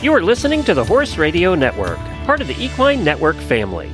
[0.00, 3.90] You are listening to the Horse Radio Network, part of the Equine Network family.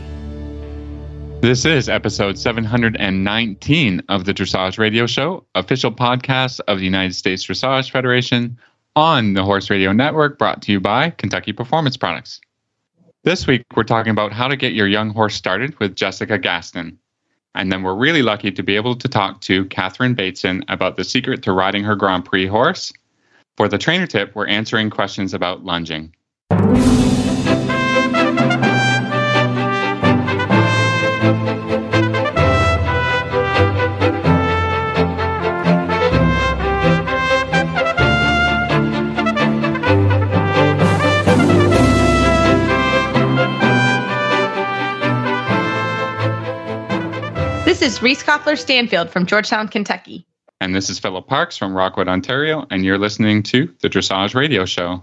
[1.40, 7.46] This is episode 719 of the Dressage Radio Show, official podcast of the United States
[7.46, 8.58] Dressage Federation
[8.94, 12.38] on the Horse Radio Network, brought to you by Kentucky Performance Products.
[13.22, 16.98] This week, we're talking about how to get your young horse started with Jessica Gaston.
[17.54, 21.04] And then we're really lucky to be able to talk to Catherine Bateson about the
[21.04, 22.92] secret to riding her Grand Prix horse.
[23.56, 26.12] For the trainer tip, we're answering questions about lunging.
[47.64, 50.26] This is Reese Koffler Stanfield from Georgetown, Kentucky.
[50.60, 54.64] And this is Philip Parkes from Rockwood, Ontario, and you're listening to the Dressage Radio
[54.64, 55.00] Show.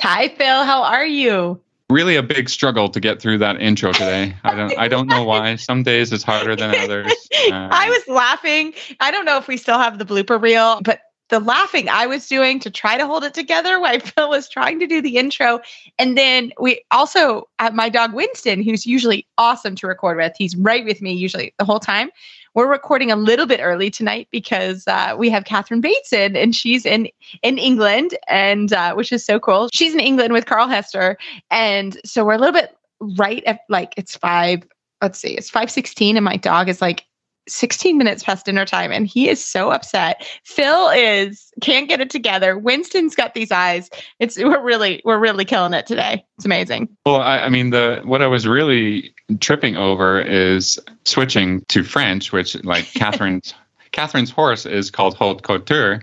[0.00, 0.64] Hi, Phil.
[0.64, 1.60] How are you?
[1.90, 4.34] Really a big struggle to get through that intro today.
[4.44, 5.56] I don't I don't know why.
[5.56, 7.12] Some days it's harder than others.
[7.32, 8.72] Uh, I was laughing.
[9.00, 11.00] I don't know if we still have the blooper reel, but
[11.32, 14.78] the laughing I was doing to try to hold it together while Phil was trying
[14.80, 15.60] to do the intro.
[15.98, 20.34] And then we also have my dog Winston, who's usually awesome to record with.
[20.36, 22.10] He's right with me usually the whole time.
[22.54, 26.84] We're recording a little bit early tonight because uh, we have Catherine Bateson, and she's
[26.84, 27.08] in
[27.42, 29.70] in England, and uh, which is so cool.
[29.72, 31.16] She's in England with Carl Hester,
[31.50, 32.76] and so we're a little bit
[33.18, 34.62] right at like it's five.
[35.00, 37.06] Let's see, it's five sixteen, and my dog is like
[37.48, 40.26] 16 minutes past dinner time and he is so upset.
[40.44, 42.56] Phil is can't get it together.
[42.58, 43.90] Winston's got these eyes.
[44.18, 46.24] It's we're really we're really killing it today.
[46.36, 46.88] It's amazing.
[47.04, 52.32] Well, I, I mean, the what I was really tripping over is switching to French,
[52.32, 53.54] which like Catherine's
[53.92, 56.02] Catherine's horse is called Haute Couture.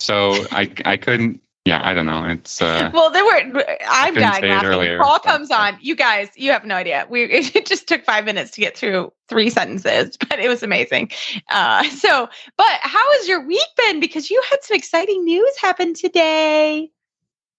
[0.00, 2.24] So I I couldn't yeah, I don't know.
[2.24, 3.64] It's uh, well, there were.
[3.88, 4.68] I'm dying laughing.
[4.68, 5.78] earlier, Paul comes on.
[5.80, 7.06] You guys, you have no idea.
[7.08, 11.10] We it just took five minutes to get through three sentences, but it was amazing.
[11.48, 13.98] Uh, so, but how has your week been?
[13.98, 16.90] Because you had some exciting news happen today.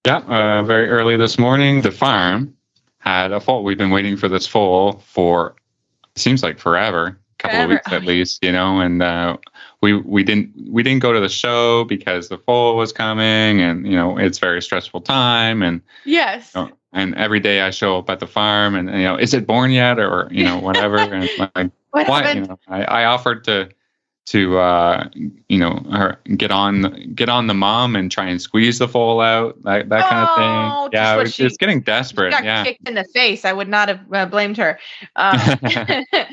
[0.05, 0.17] yeah.
[0.17, 2.55] Uh, very early this morning, the farm
[2.99, 3.63] had a foal.
[3.63, 5.55] We've been waiting for this fall for
[6.15, 7.63] seems like forever, couple Forever.
[7.63, 8.79] of weeks at least, you know.
[8.79, 9.38] And uh,
[9.81, 13.85] we we didn't we didn't go to the show because the foal was coming, and
[13.88, 16.51] you know it's a very stressful time, and Yes.
[16.56, 16.69] Oh.
[16.94, 19.72] and every day I show up at the farm, and you know, is it born
[19.72, 20.97] yet, or you know, whatever.
[20.97, 22.31] and it's like, What why?
[22.31, 23.69] You know, I, I offered to
[24.28, 28.79] to uh, you know her get on get on the mom and try and squeeze
[28.79, 30.91] the foal out, that that kind of Oh, thing.
[30.91, 32.31] just Yeah, what it's, she- it's getting desperate.
[32.31, 32.63] got Yeah.
[32.63, 33.45] kicked in the face.
[33.45, 34.79] I would not have uh, blamed her.
[35.16, 35.56] Uh,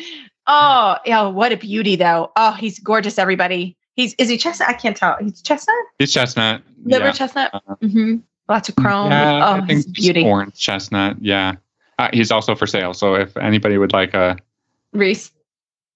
[0.47, 1.27] oh, yeah.
[1.27, 2.33] What a beauty, though.
[2.37, 3.19] Oh, he's gorgeous.
[3.19, 3.77] Everybody.
[3.95, 4.69] He's is he chestnut?
[4.71, 5.17] I can't tell.
[5.21, 6.63] He's chestnut, He's chestnut.
[6.85, 7.13] liver yeah.
[7.13, 7.51] chestnut.
[7.53, 8.17] Uh, hmm
[8.49, 9.11] Lots of chrome.
[9.11, 10.25] Yeah, oh, I think he's beauty.
[10.25, 11.17] orange chestnut.
[11.21, 11.55] Yeah.
[11.99, 12.93] Uh, he's also for sale.
[12.95, 14.37] So if anybody would like a,
[14.93, 15.31] Reese.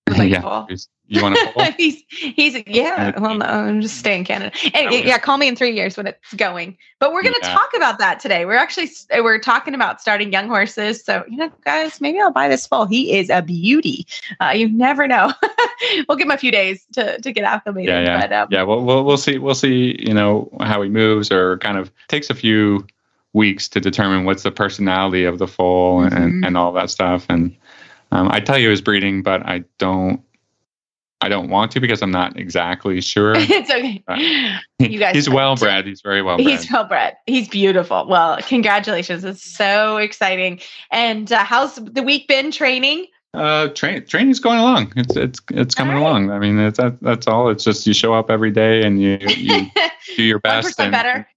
[0.08, 0.66] Like yeah,
[1.08, 1.64] you want foal?
[1.76, 3.18] he's he's yeah.
[3.18, 4.56] Well, no, I'm just staying in Canada.
[4.72, 5.18] Yeah.
[5.18, 6.78] call me in three years when it's going.
[7.00, 7.54] But we're going to Yeah.
[7.54, 8.44] talk about that today.
[8.46, 11.04] We're actually we're talking about starting young horses.
[11.04, 12.86] So you know, guys, maybe I'll buy this fall.
[12.86, 14.06] He is a beauty.
[14.40, 15.32] Uh, you never know.
[16.08, 17.88] we'll give him a few days to to get acclimated.
[17.90, 18.62] yeah, yeah, But, um, yeah.
[18.62, 19.38] Well, we'll we'll see.
[19.38, 19.96] We'll see.
[19.98, 22.86] You know how he moves, or kind of takes a few
[23.32, 26.16] weeks to determine what's the personality of the foal Mhm.
[26.16, 27.26] and and all that stuff.
[27.28, 27.54] And
[28.12, 30.20] um, I tell you his breeding, but I don't.
[31.22, 33.32] I don't want to because I'm not exactly sure.
[33.36, 34.02] it's okay.
[34.78, 35.86] You guys- he's well bred.
[35.86, 36.46] He's very well bred.
[36.46, 37.16] He's well bred.
[37.26, 38.06] He's beautiful.
[38.06, 39.24] Well, congratulations.
[39.24, 40.60] It's so exciting.
[40.90, 43.06] And uh, how's the week been training?
[43.36, 44.92] Uh, train training's going along.
[44.96, 46.02] It's it's it's coming right.
[46.02, 46.30] along.
[46.30, 47.50] I mean, it's that, that's all.
[47.50, 49.66] It's just you show up every day and you you
[50.16, 51.28] do your best, and, better.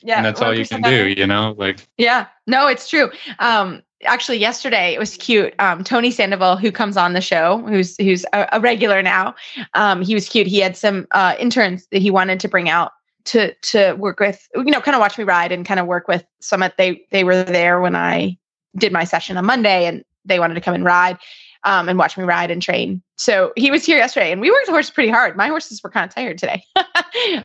[0.00, 1.08] Yeah, and that's all you can better.
[1.08, 1.20] do.
[1.20, 3.10] You know, like Yeah, no, it's true.
[3.38, 5.54] Um, actually, yesterday it was cute.
[5.58, 9.34] Um, Tony Sandoval, who comes on the show, who's who's a, a regular now,
[9.74, 10.46] um, he was cute.
[10.46, 12.92] He had some uh, interns that he wanted to bring out
[13.26, 16.08] to to work with, you know, kind of watch me ride and kind of work
[16.08, 16.74] with Summit.
[16.78, 18.38] They they were there when I
[18.76, 21.18] did my session on Monday, and they wanted to come and ride.
[21.64, 23.02] Um, and watch me ride and train.
[23.16, 25.36] So he was here yesterday, and we worked the horse pretty hard.
[25.36, 26.62] My horses were kind of tired today,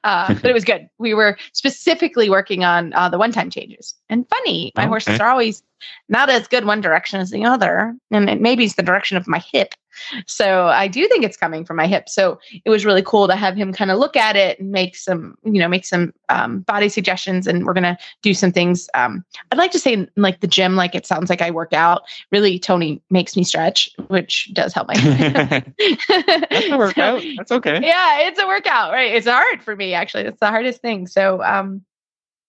[0.04, 0.88] uh, but it was good.
[1.00, 3.96] We were specifically working on uh, the one-time changes.
[4.10, 5.64] And funny, my horses are always
[6.10, 9.28] not as good one direction as the other, and it maybe it's the direction of
[9.28, 9.74] my hip.
[10.28, 12.10] So I do think it's coming from my hip.
[12.10, 14.96] So it was really cool to have him kind of look at it and make
[14.96, 17.48] some, you know, make some um, body suggestions.
[17.48, 18.90] And we're gonna do some things.
[18.94, 21.74] Um, I'd like to say in, like the gym, like it sounds like I work
[21.74, 22.04] out.
[22.32, 24.94] Really, Tony makes me stretch, which does help my.
[26.50, 27.24] That's a workout.
[27.38, 27.80] That's okay.
[27.82, 29.14] yeah, it's a workout, right?
[29.14, 30.24] It's hard for me actually.
[30.24, 31.08] It's the hardest thing.
[31.08, 31.84] So um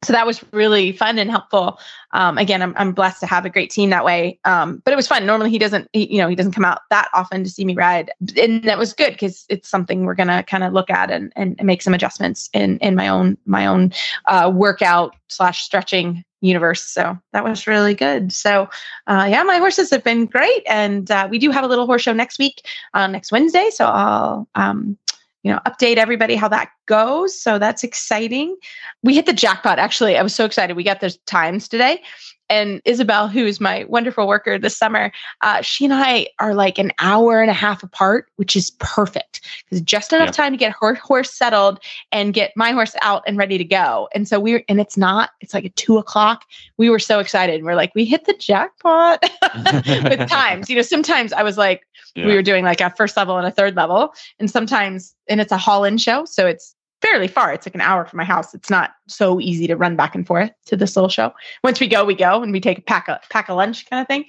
[0.02, 1.79] so that was really fun and helpful.
[2.12, 4.38] Um, again, I'm, I'm blessed to have a great team that way.
[4.44, 5.25] Um, but it was fun.
[5.26, 7.75] Normally he doesn't, he, you know, he doesn't come out that often to see me
[7.75, 8.11] ride.
[8.41, 11.32] And that was good because it's something we're going to kind of look at and,
[11.37, 13.93] and make some adjustments in, in my own, my own
[14.26, 16.82] uh, workout slash stretching universe.
[16.82, 18.31] So that was really good.
[18.31, 18.69] So
[19.06, 20.62] uh, yeah, my horses have been great.
[20.69, 23.70] And uh, we do have a little horse show next week, uh, next Wednesday.
[23.70, 24.99] So I'll, um,
[25.44, 27.38] you know, update everybody how that goes.
[27.38, 28.56] So that's exciting.
[29.02, 29.79] We hit the jackpot.
[29.79, 30.75] Actually, I was so excited.
[30.75, 32.02] We got the times today.
[32.50, 35.11] And Isabel, who is my wonderful worker this summer,
[35.41, 39.41] uh, she and I are like an hour and a half apart, which is perfect
[39.64, 40.32] because just enough yeah.
[40.32, 41.79] time to get her horse settled
[42.12, 44.08] and get my horse out and ready to go.
[44.14, 46.44] And so we're, and it's not, it's like at two o'clock.
[46.76, 47.64] We were so excited.
[47.64, 49.23] We're like, we hit the jackpot
[50.05, 50.69] with times.
[50.69, 52.26] You know, sometimes I was like, yeah.
[52.26, 54.14] we were doing like a first level and a third level.
[54.38, 56.25] And sometimes, and it's a haul in show.
[56.25, 57.52] So it's fairly far.
[57.52, 58.55] It's like an hour from my house.
[58.55, 61.32] It's not so easy to run back and forth to this little show.
[61.62, 64.00] Once we go, we go and we take a pack a pack a lunch kind
[64.00, 64.25] of thing.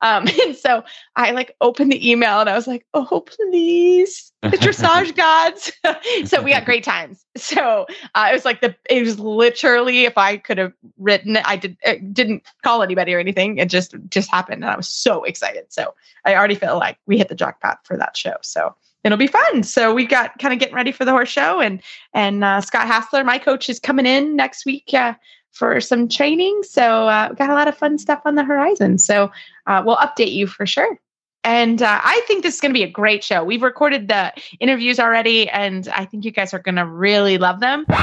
[0.00, 0.84] Um, and so
[1.16, 5.72] I like opened the email and I was like, oh, please, the dressage gods.
[6.30, 7.24] so we had great times.
[7.36, 11.42] So uh, it was like the, it was literally, if I could have written it,
[11.46, 13.58] I did, it didn't call anybody or anything.
[13.58, 14.62] It just, just happened.
[14.62, 15.66] And I was so excited.
[15.68, 18.34] So I already feel like we hit the jackpot for that show.
[18.42, 18.74] So
[19.04, 19.62] it'll be fun.
[19.62, 21.82] So we got kind of getting ready for the horse show and,
[22.14, 24.92] and uh, Scott Hassler, my coach is coming in next week.
[24.92, 25.14] Uh,
[25.58, 26.62] for some training.
[26.62, 28.96] So uh, we got a lot of fun stuff on the horizon.
[28.96, 29.30] So
[29.68, 30.98] uh, we'll update you for sure.
[31.44, 33.44] And uh, I think this is going to be a great show.
[33.44, 37.60] We've recorded the interviews already, and I think you guys are going to really love
[37.60, 37.86] them.
[37.88, 37.94] so,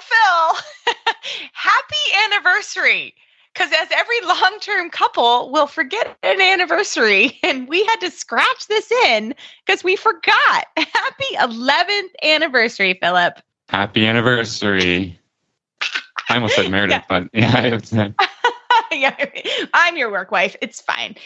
[0.00, 0.56] Phil,
[1.52, 1.94] happy
[2.26, 3.14] anniversary
[3.54, 8.90] because as every long-term couple will forget an anniversary and we had to scratch this
[9.06, 9.34] in
[9.64, 13.40] because we forgot happy 11th anniversary philip
[13.70, 15.16] Happy anniversary.
[16.28, 17.70] I almost said Meredith, but yeah.
[17.70, 18.08] but yeah.
[18.98, 19.16] yeah,
[19.72, 20.56] I'm your work wife.
[20.60, 21.16] It's fine.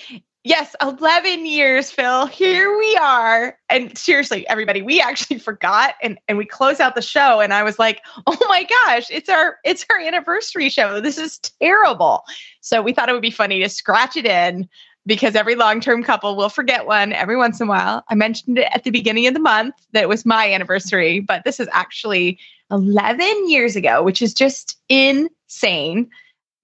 [0.46, 2.26] Yes, 11 years, Phil.
[2.26, 3.56] Here we are.
[3.70, 7.40] And seriously, everybody, we actually forgot and, and we close out the show.
[7.40, 11.00] And I was like, oh my gosh, it's our it's our anniversary show.
[11.00, 12.25] This is terrible.
[12.61, 14.69] So we thought it would be funny to scratch it in
[15.06, 18.05] because every long term couple will forget one every once in a while.
[18.08, 21.44] I mentioned it at the beginning of the month that it was my anniversary, but
[21.44, 22.38] this is actually
[22.70, 26.10] 11 years ago, which is just insane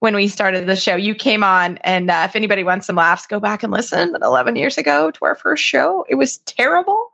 [0.01, 0.95] when we started the show.
[0.95, 4.15] You came on, and uh, if anybody wants some laughs, go back and listen.
[4.19, 7.11] 11 years ago to our first show, it was terrible,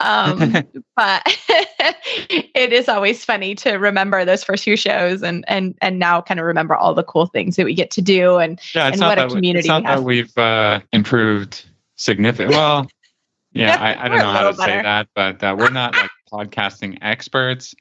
[0.00, 0.52] um,
[0.96, 1.22] but
[2.28, 6.40] it is always funny to remember those first few shows, and and and now kind
[6.40, 9.18] of remember all the cool things that we get to do, and yeah, and what
[9.18, 9.52] a community.
[9.52, 11.64] We, it's not we that we've uh, improved
[11.96, 12.56] significantly.
[12.64, 12.88] Well.
[13.56, 14.72] Yeah, I, I, don't know how to better.
[14.72, 16.10] say that, but uh, we're not like
[16.50, 17.72] podcasting experts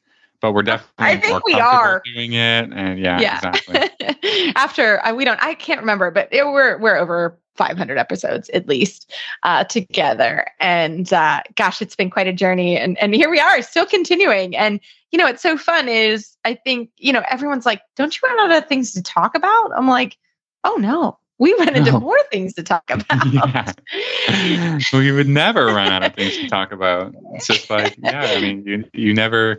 [0.44, 2.69] but we're definitely I think we are doing it.
[2.74, 3.38] And yeah, yeah.
[3.38, 4.51] exactly.
[4.57, 8.68] After uh, we don't, I can't remember, but it, we're we're over 500 episodes at
[8.68, 9.13] least
[9.44, 10.45] uh, together.
[10.60, 12.78] And uh, gosh, it's been quite a journey.
[12.78, 14.54] And and here we are, still continuing.
[14.54, 14.81] And
[15.13, 15.88] you know, it's so fun.
[15.88, 19.36] Is I think you know everyone's like, don't you run out of things to talk
[19.36, 19.72] about?
[19.78, 20.18] I'm like,
[20.66, 23.31] oh no, we run into more things to talk about.
[23.31, 24.80] Yeah.
[24.92, 27.16] we would never run out of things to talk about.
[27.36, 29.57] It's just like, yeah, I mean, you you never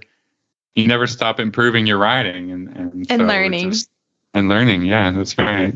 [0.74, 3.90] you never stop improving your riding and and, and so learning just,
[4.34, 4.82] and learning.
[4.82, 5.74] Yeah, that's right.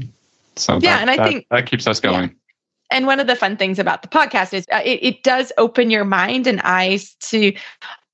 [0.57, 2.31] So yeah, that, and I that, think that keeps us going.
[2.31, 2.35] Yeah.
[2.90, 5.90] And one of the fun things about the podcast is uh, it, it does open
[5.90, 7.52] your mind and eyes to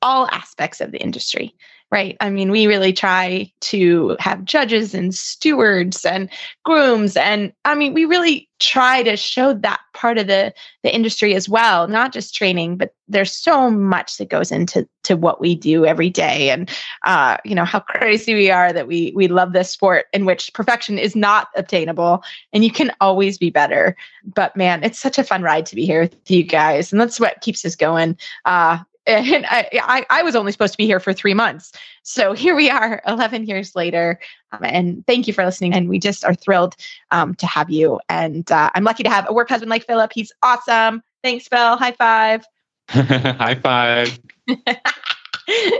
[0.02, 1.54] all aspects of the industry
[1.94, 2.16] right?
[2.18, 6.28] I mean, we really try to have judges and stewards and
[6.64, 7.16] grooms.
[7.16, 11.48] And I mean, we really try to show that part of the, the industry as
[11.48, 15.86] well, not just training, but there's so much that goes into to what we do
[15.86, 16.50] every day.
[16.50, 16.68] And
[17.06, 20.52] uh, you know, how crazy we are that we we love this sport in which
[20.52, 23.94] perfection is not obtainable and you can always be better.
[24.24, 26.90] But man, it's such a fun ride to be here with you guys.
[26.90, 28.18] And that's what keeps us going.
[28.44, 31.72] Uh, and I, I, I, was only supposed to be here for three months.
[32.02, 34.18] So here we are 11 years later.
[34.52, 35.74] Um, and thank you for listening.
[35.74, 36.74] And we just are thrilled
[37.10, 38.00] um, to have you.
[38.08, 40.12] And uh, I'm lucky to have a work husband like Philip.
[40.14, 41.02] He's awesome.
[41.22, 41.76] Thanks, Phil.
[41.76, 42.44] High five.
[42.88, 44.18] High five.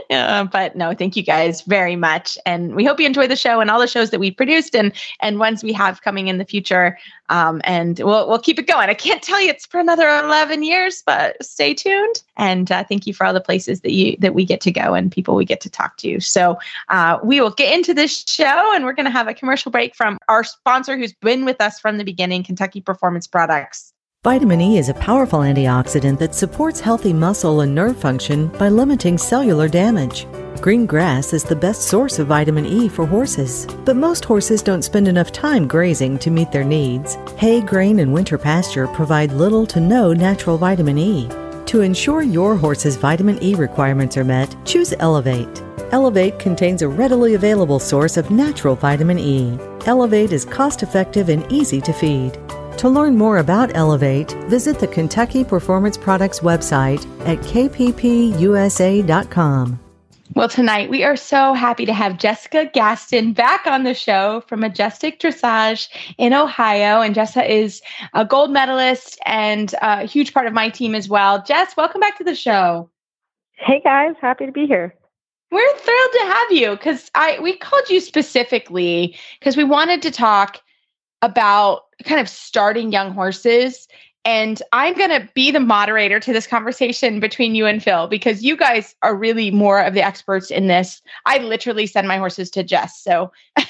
[0.09, 3.59] uh, but no, thank you guys very much, and we hope you enjoy the show
[3.59, 6.45] and all the shows that we've produced and and ones we have coming in the
[6.45, 6.97] future.
[7.29, 8.89] Um, and we'll we'll keep it going.
[8.89, 12.21] I can't tell you it's for another eleven years, but stay tuned.
[12.37, 14.93] And uh, thank you for all the places that you that we get to go
[14.93, 16.19] and people we get to talk to.
[16.19, 19.71] So uh, we will get into this show, and we're going to have a commercial
[19.71, 23.94] break from our sponsor, who's been with us from the beginning, Kentucky Performance Products.
[24.25, 29.19] Vitamin E is a powerful antioxidant that supports healthy muscle and nerve function by limiting
[29.19, 30.25] cellular damage.
[30.61, 34.81] Green grass is the best source of vitamin E for horses, but most horses don't
[34.81, 37.19] spend enough time grazing to meet their needs.
[37.37, 41.29] Hay, grain, and winter pasture provide little to no natural vitamin E.
[41.67, 45.61] To ensure your horse's vitamin E requirements are met, choose Elevate.
[45.91, 49.55] Elevate contains a readily available source of natural vitamin E.
[49.85, 52.39] Elevate is cost effective and easy to feed.
[52.77, 57.79] To learn more about Elevate, visit the Kentucky Performance Products website at kppusa.com.
[60.33, 64.59] Well, tonight we are so happy to have Jessica Gaston back on the show from
[64.59, 66.99] Majestik Dressage in Ohio.
[66.99, 67.81] And Jessica is
[68.13, 71.41] a gold medalist and a huge part of my team as well.
[71.43, 72.89] Jess, welcome back to the show.
[73.53, 74.93] Hey guys, happy to be here.
[75.49, 80.11] We're thrilled to have you because I we called you specifically because we wanted to
[80.11, 80.59] talk
[81.25, 83.87] about kind of starting young horses.
[84.27, 88.43] And I'm going to be the moderator to this conversation between you and Phil because
[88.43, 90.99] you guys are really more of the experts in this.
[91.27, 92.99] I literally send my horses to Jess.
[92.99, 93.31] So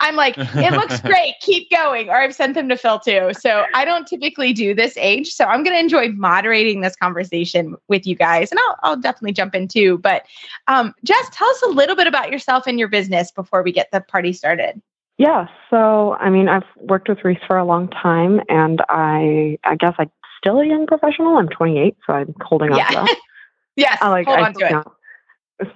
[0.00, 1.34] I'm like, it looks great.
[1.40, 2.10] Keep going.
[2.10, 3.32] Or I've sent them to Phil too.
[3.40, 5.32] So I don't typically do this age.
[5.32, 8.52] So I'm going to enjoy moderating this conversation with you guys.
[8.52, 9.98] And I'll, I'll definitely jump in too.
[9.98, 10.26] But
[10.68, 13.90] um, Jess, tell us a little bit about yourself and your business before we get
[13.90, 14.80] the party started.
[15.16, 19.76] Yeah, so I mean, I've worked with Reese for a long time, and I, I
[19.76, 21.36] guess I'm still a young professional.
[21.36, 22.88] I'm 28, so I'm holding on yeah.
[22.88, 23.16] to that.
[23.76, 24.72] yes, I like, hold I, on to it.
[24.72, 24.84] Know.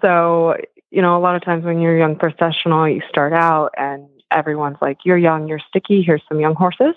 [0.01, 0.57] So
[0.91, 4.09] you know, a lot of times when you're a young professional, you start out, and
[4.31, 6.03] everyone's like, "You're young, you're sticky.
[6.03, 6.95] Here's some young horses."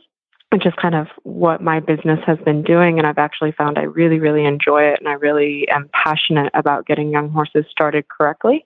[0.52, 3.84] Which is kind of what my business has been doing, and I've actually found I
[3.84, 8.66] really, really enjoy it, and I really am passionate about getting young horses started correctly.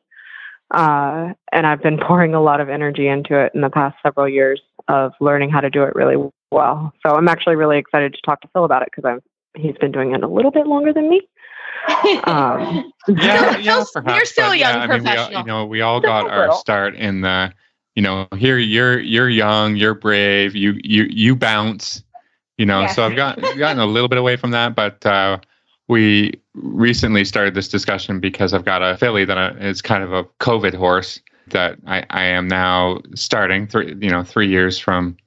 [0.72, 4.28] Uh, and I've been pouring a lot of energy into it in the past several
[4.28, 6.16] years of learning how to do it really
[6.52, 6.94] well.
[7.06, 9.22] So I'm actually really excited to talk to Phil about it because I'm
[9.56, 11.22] he's been doing it a little bit longer than me.
[12.26, 15.66] Um, yeah, yeah, perhaps, you're still a young yeah, I mean, we all, you know,
[15.66, 17.54] we all got our start in the,
[17.96, 22.04] you know, here you're you're young, you're brave, you you you bounce,
[22.58, 22.82] you know.
[22.82, 22.88] Yeah.
[22.88, 25.40] So I've got gotten a little bit away from that, but uh,
[25.88, 30.24] we recently started this discussion because I've got a filly that is kind of a
[30.40, 35.18] COVID horse that I, I am now starting three you know three years from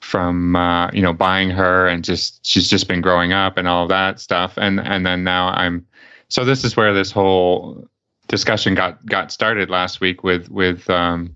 [0.00, 3.86] from uh, you know buying her and just she's just been growing up and all
[3.88, 4.56] that stuff.
[4.56, 5.86] And and then now I'm
[6.28, 7.86] so this is where this whole
[8.28, 11.34] discussion got got started last week with with um,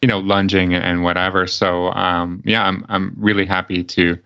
[0.00, 1.46] you know lunging and whatever.
[1.46, 4.18] So um, yeah I'm I'm really happy to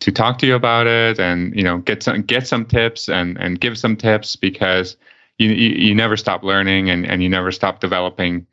[0.00, 3.38] to talk to you about it and you know get some get some tips and
[3.38, 4.96] and give some tips because
[5.38, 8.46] you you, you never stop learning and and you never stop developing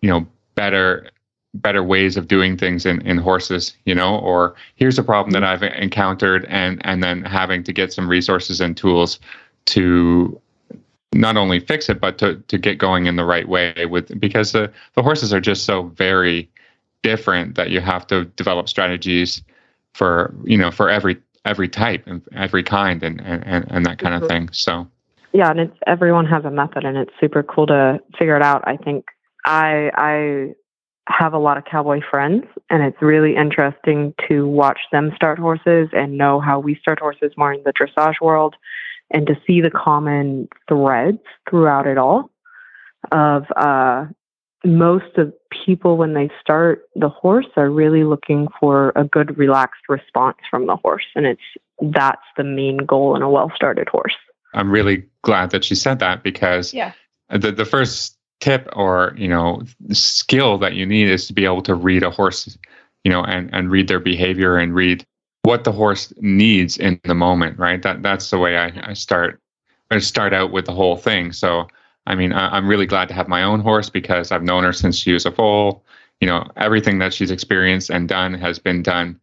[0.00, 1.08] you know better
[1.54, 5.44] better ways of doing things in, in horses you know or here's a problem that
[5.44, 9.20] i've encountered and and then having to get some resources and tools
[9.66, 10.40] to
[11.12, 14.52] not only fix it but to to get going in the right way with because
[14.52, 16.48] the the horses are just so very
[17.02, 19.42] different that you have to develop strategies
[19.96, 24.20] for you know for every every type and every kind and and, and that kind
[24.20, 24.86] of thing so
[25.36, 28.62] yeah, and it's everyone has a method, and it's super cool to figure it out.
[28.66, 29.04] I think
[29.44, 30.54] I I
[31.08, 35.90] have a lot of cowboy friends, and it's really interesting to watch them start horses
[35.92, 38.54] and know how we start horses more in the dressage world,
[39.10, 42.30] and to see the common threads throughout it all.
[43.12, 44.06] Of uh,
[44.64, 49.82] most of people when they start the horse are really looking for a good relaxed
[49.88, 51.40] response from the horse, and it's
[51.80, 54.14] that's the main goal in a well started horse.
[54.54, 56.92] i'm really glad that she said that because Yeah.
[57.28, 61.62] the the first tip or you know skill that you need is to be able
[61.62, 62.56] to read a horse
[63.04, 65.04] you know and and read their behavior and read
[65.42, 69.40] what the horse needs in the moment right that that's the way i, I start
[69.90, 71.66] I start out with the whole thing so
[72.06, 74.72] i mean I, i'm really glad to have my own horse because i've known her
[74.72, 75.84] since she was a foal
[76.20, 79.20] you know everything that she's experienced and done has been done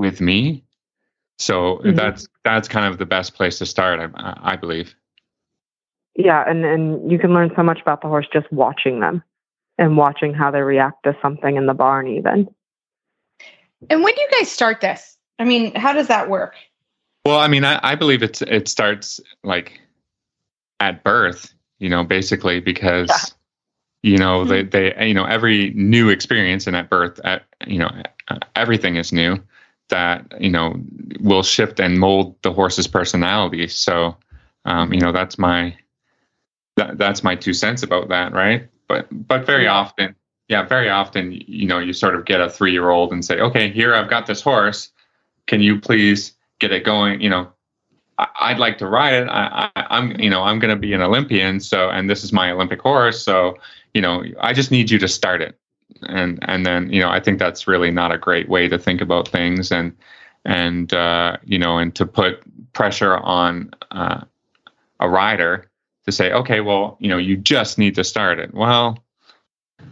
[0.00, 0.64] with me
[1.38, 1.96] so Mhm.
[1.96, 4.94] that's that's kind of the best place to start i, I believe
[6.16, 9.22] Yeah, and and you can learn so much about the horse just watching them
[9.78, 12.48] and watching how they react to something in the barn even.
[13.90, 15.18] And when do you guys start this?
[15.40, 16.54] I mean, how does that work?
[17.26, 19.80] Well, I mean, I, I believe it's it starts like
[20.78, 21.52] at birth,
[21.84, 23.34] you know, basically because
[24.02, 27.90] you know they they you know every new experience and at birth at you know
[28.28, 29.38] uh, everything is new
[29.90, 30.74] that you know
[31.20, 33.68] will shift and mold the horse's personality.
[33.68, 34.16] So,
[34.64, 35.76] um, you know, that's my
[36.76, 38.66] that, that's my two cents about that, right?
[38.88, 40.14] But but very often,
[40.48, 43.40] yeah, very often, you know, you sort of get a three year old and say,
[43.40, 44.90] okay, here I've got this horse.
[45.46, 47.20] Can you please get it going?
[47.20, 47.52] You know,
[48.18, 49.28] I, would like to ride it.
[49.28, 51.60] I, I, am you know, I'm going to be an Olympian.
[51.60, 53.22] So, and this is my Olympic horse.
[53.22, 53.58] So,
[53.92, 55.58] you know, I just need you to start it.
[56.02, 59.00] And, and then, you know, I think that's really not a great way to think
[59.00, 59.72] about things.
[59.72, 59.96] And,
[60.44, 62.40] and, uh, you know, and to put
[62.72, 64.20] pressure on uh,
[65.00, 65.68] a rider
[66.04, 68.52] to say, okay, well, you know, you just need to start it.
[68.54, 68.98] Well,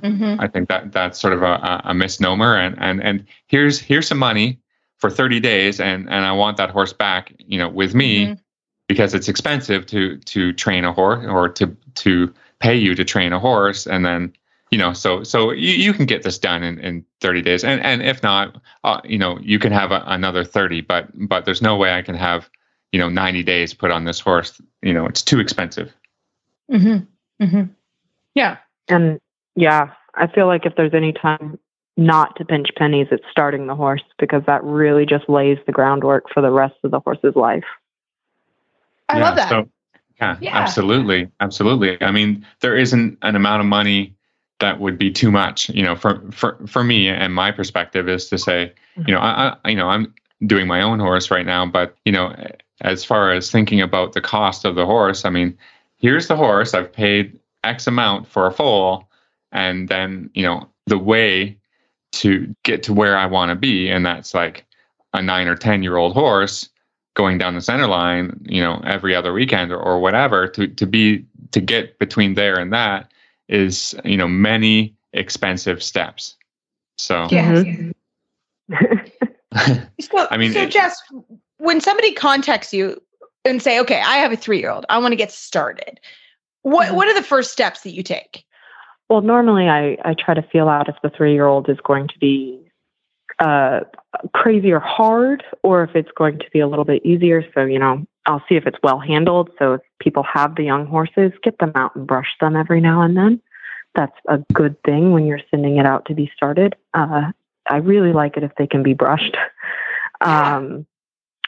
[0.03, 0.41] mm-hmm.
[0.41, 2.57] I think that that's sort of a, a misnomer.
[2.57, 4.61] And, and, and here's, here's some money
[5.03, 8.35] for 30 days and and I want that horse back, you know, with me mm-hmm.
[8.87, 13.33] because it's expensive to to train a horse or to to pay you to train
[13.33, 14.33] a horse and then
[14.71, 17.65] you know so so you, you can get this done in, in 30 days.
[17.65, 21.45] And and if not uh, you know you can have a, another 30 but but
[21.47, 22.49] there's no way I can have
[22.93, 24.63] you know 90 days put on this horse.
[24.83, 25.93] You know it's too expensive.
[26.71, 27.09] Mhm
[27.43, 27.71] mhm
[28.37, 28.59] yeah.
[28.87, 29.19] And
[29.57, 31.59] yeah I feel like if there's any time
[31.97, 36.25] not to pinch pennies at starting the horse because that really just lays the groundwork
[36.33, 37.65] for the rest of the horse's life.
[39.09, 39.49] I yeah, love that.
[39.51, 39.69] So,
[40.19, 41.29] yeah, yeah, absolutely.
[41.41, 42.01] Absolutely.
[42.03, 44.15] I mean, there isn't an amount of money
[44.61, 48.29] that would be too much, you know, for, for, for me and my perspective is
[48.29, 49.09] to say, mm-hmm.
[49.09, 50.15] you know, I, I, you know, I'm
[50.47, 52.35] doing my own horse right now, but you know,
[52.81, 55.59] as far as thinking about the cost of the horse, I mean,
[55.99, 59.09] here's the horse, I've paid X amount for a foal,
[59.51, 61.59] and then, you know, the way
[62.13, 63.89] to get to where I want to be.
[63.89, 64.65] And that's like
[65.13, 66.69] a nine or 10 year old horse
[67.15, 70.87] going down the center line, you know, every other weekend or, or whatever to, to
[70.87, 73.11] be, to get between there and that
[73.49, 76.37] is, you know, many expensive steps.
[76.97, 77.63] So, yeah.
[80.01, 81.01] so, I mean, so Jess,
[81.59, 83.01] when somebody contacts you
[83.45, 86.01] and say, okay, I have a three year old, I want to get started.
[86.63, 86.97] What, mm-hmm.
[86.97, 88.45] what are the first steps that you take?
[89.13, 92.09] Well, normally I, I try to feel out if the three year old is going
[92.09, 92.59] to be
[93.41, 93.81] uh,
[94.33, 97.45] crazy or hard or if it's going to be a little bit easier.
[97.55, 99.51] So, you know, I'll see if it's well handled.
[99.59, 103.03] So, if people have the young horses, get them out and brush them every now
[103.03, 103.43] and then.
[103.95, 106.75] That's a good thing when you're sending it out to be started.
[106.95, 107.33] Uh,
[107.69, 109.37] I really like it if they can be brushed.
[110.23, 110.87] Um,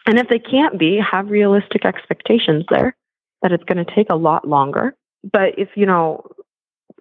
[0.05, 2.95] and if they can't be, have realistic expectations there
[3.41, 4.95] that it's going to take a lot longer.
[5.33, 6.27] But if, you know,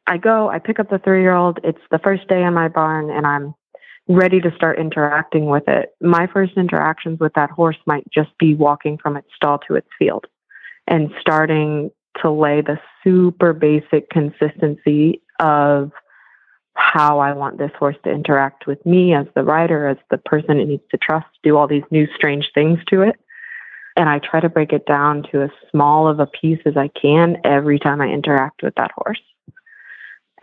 [0.08, 1.60] I go, I pick up the three year old.
[1.63, 3.56] It's the first day in my barn, and I'm
[4.08, 5.96] ready to start interacting with it.
[6.02, 9.88] My first interactions with that horse might just be walking from its stall to its
[9.98, 10.26] field
[10.88, 11.89] and starting
[12.22, 15.92] to lay the super basic consistency of
[16.76, 20.60] how I want this horse to interact with me as the rider, as the person
[20.60, 23.16] it needs to trust, do all these new strange things to it.
[23.96, 26.89] And I try to break it down to as small of a piece as I
[26.89, 29.22] can every time I interact with that horse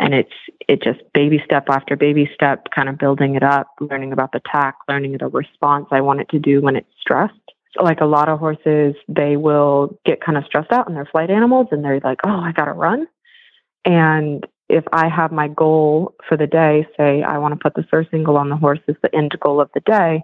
[0.01, 0.33] and it's
[0.67, 4.41] it just baby step after baby step kind of building it up learning about the
[4.51, 7.35] tack learning the response i want it to do when it's stressed.
[7.77, 11.05] So like a lot of horses they will get kind of stressed out and they're
[11.05, 13.07] flight animals and they're like oh i gotta run.
[13.85, 17.87] And if i have my goal for the day say i want to put the
[17.91, 20.23] surcingle on the horse as the end goal of the day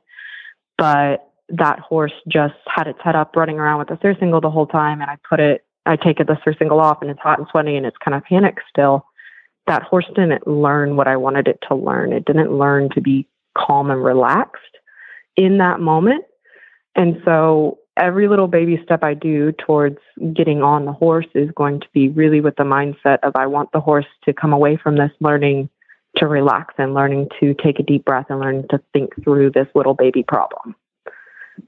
[0.79, 4.67] but that horse just had its head up running around with the surcingle the whole
[4.67, 7.49] time and i put it i take it the surcingle off and it's hot and
[7.51, 9.05] sweaty and it's kind of panicked still
[9.67, 12.13] that horse didn't learn what I wanted it to learn.
[12.13, 14.63] It didn't learn to be calm and relaxed
[15.37, 16.25] in that moment.
[16.95, 19.99] And so every little baby step I do towards
[20.35, 23.73] getting on the horse is going to be really with the mindset of I want
[23.73, 25.69] the horse to come away from this learning
[26.17, 29.69] to relax and learning to take a deep breath and learning to think through this
[29.75, 30.75] little baby problem.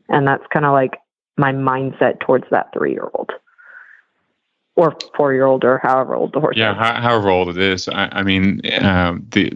[0.08, 0.98] And that's kind of like
[1.36, 3.32] my mindset towards that three year old
[4.78, 6.76] or four year old or however old the horse yeah, is.
[6.76, 7.88] Yeah, however old it is.
[7.88, 9.52] I, I mean, um, the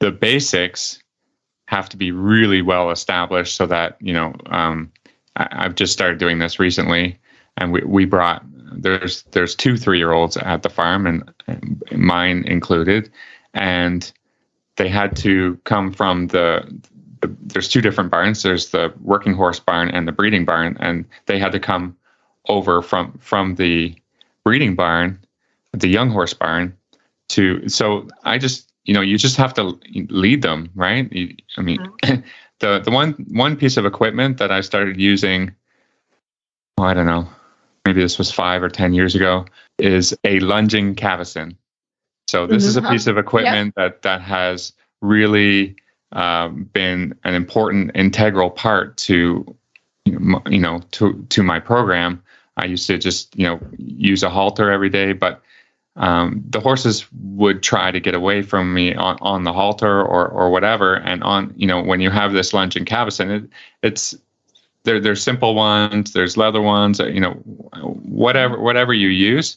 [0.00, 1.00] the basics
[1.68, 4.34] have to be really well established so that you know.
[4.46, 4.92] Um,
[5.36, 7.18] I, have just started doing this recently,
[7.56, 11.82] and we we brought there's there's two three year olds at the farm, and, and
[11.92, 13.10] mine included,
[13.54, 14.12] and
[14.76, 16.68] they had to come from the
[17.40, 18.42] there's two different barns.
[18.42, 21.96] There's the working horse barn and the breeding barn, and they had to come
[22.48, 23.94] over from from the
[24.44, 25.18] breeding barn,
[25.72, 26.76] the young horse barn,
[27.28, 29.78] to so I just you know you just have to
[30.08, 31.12] lead them right.
[31.12, 32.20] You, I mean, mm-hmm.
[32.60, 35.52] the the one one piece of equipment that I started using,
[36.78, 37.28] well, I don't know,
[37.84, 39.46] maybe this was five or ten years ago,
[39.78, 41.56] is a lunging cavesson.
[42.28, 42.68] So this mm-hmm.
[42.68, 42.92] is a mm-hmm.
[42.92, 44.02] piece of equipment yep.
[44.02, 45.76] that that has really
[46.12, 49.56] um, been an important integral part to
[50.04, 52.22] you know, you know to to my program
[52.56, 55.42] I used to just, you know, use a halter every day, but
[55.96, 60.28] um, the horses would try to get away from me on, on the halter or,
[60.28, 60.96] or whatever.
[60.96, 63.44] And on, you know, when you have this lunging cavesson, it,
[63.82, 64.14] it's
[64.84, 69.56] there there's simple ones, there's leather ones, you know, whatever whatever you use.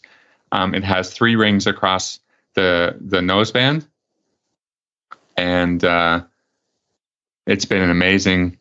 [0.52, 2.20] Um, it has three rings across
[2.54, 3.88] the the noseband,
[5.36, 6.22] and uh,
[7.48, 8.58] it's been an amazing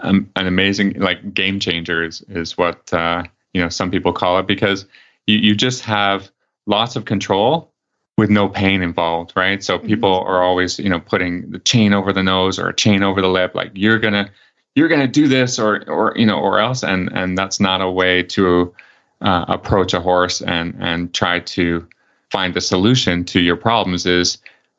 [0.00, 4.38] um, an amazing like game changer is is what uh, you know some people call
[4.38, 4.86] it because
[5.26, 6.30] you you just have
[6.66, 7.72] lots of control
[8.18, 9.62] with no pain involved, right?
[9.62, 9.86] So mm-hmm.
[9.86, 13.20] people are always you know putting the chain over the nose or a chain over
[13.20, 14.30] the lip, like you're gonna
[14.74, 17.90] you're gonna do this or or you know or else, and and that's not a
[17.90, 18.74] way to
[19.20, 21.86] uh, approach a horse and and try to
[22.30, 24.38] find the solution to your problems is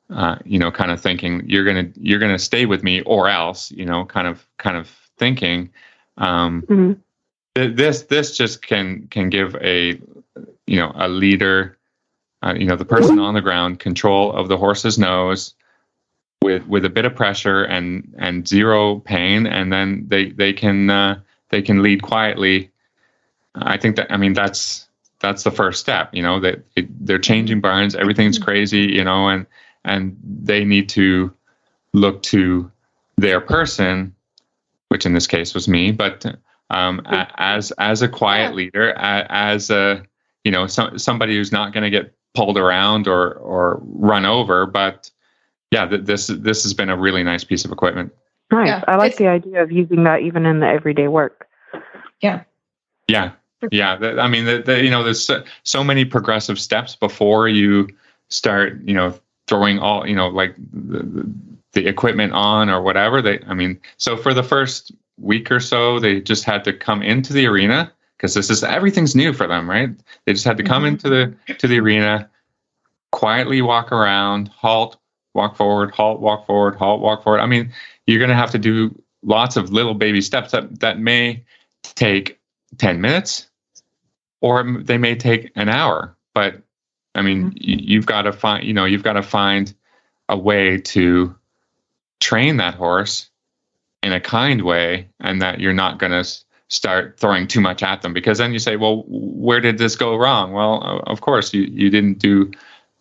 [0.10, 3.72] uh, you know, kind of thinking you're gonna you're gonna stay with me or else,
[3.72, 5.70] you know, kind of kind of thinking.
[6.18, 6.94] Um, mm-hmm.
[7.56, 10.00] th- this this just can can give a
[10.66, 11.78] you know a leader,
[12.42, 15.54] uh, you know, the person on the ground control of the horse's nose
[16.42, 20.90] with with a bit of pressure and and zero pain, and then they they can
[20.90, 22.72] uh, they can lead quietly.
[23.56, 24.88] I think that I mean that's
[25.20, 26.14] that's the first step.
[26.14, 26.64] You know that
[27.02, 28.46] they're changing barns, everything's mm-hmm.
[28.46, 29.46] crazy, you know, and
[29.88, 31.34] and they need to
[31.94, 32.72] look to
[33.18, 34.14] their person,
[34.90, 36.26] which in this case was me, but
[36.70, 40.04] um, as as a quiet leader, as a
[40.44, 44.66] you know so, somebody who's not going to get pulled around or or run over,
[44.66, 45.10] but
[45.72, 48.14] yeah, th- this this has been a really nice piece of equipment.
[48.52, 48.68] Nice.
[48.68, 51.48] Yeah, I like the idea of using that even in the everyday work.
[52.22, 52.44] Yeah.
[53.08, 53.32] Yeah.
[53.72, 53.98] Yeah.
[54.20, 57.90] I mean, the, the, you know, there's so, so many progressive steps before you
[58.30, 61.32] start, you know, throwing all you know like the,
[61.74, 66.00] the equipment on or whatever they i mean so for the first week or so
[66.00, 69.70] they just had to come into the arena because this is everything's new for them
[69.70, 69.90] right
[70.26, 70.94] they just had to come mm-hmm.
[70.94, 72.30] into the to the arena
[73.12, 74.98] quietly walk around halt
[75.34, 77.72] walk forward halt walk forward halt walk forward i mean
[78.06, 81.44] you're going to have to do lots of little baby steps that that may
[81.84, 82.40] take
[82.78, 83.48] 10 minutes
[84.42, 86.62] or they may take an hour but
[87.16, 87.58] I mean, mm-hmm.
[87.60, 89.74] you've got to find, you know, you've got to find
[90.30, 91.36] a way to
[92.20, 93.30] train that horse
[94.04, 96.30] in a kind way and that you're not going to
[96.70, 100.16] start throwing too much at them because then you say, well, where did this go
[100.16, 100.52] wrong?
[100.52, 102.52] Well, of course you, you didn't do,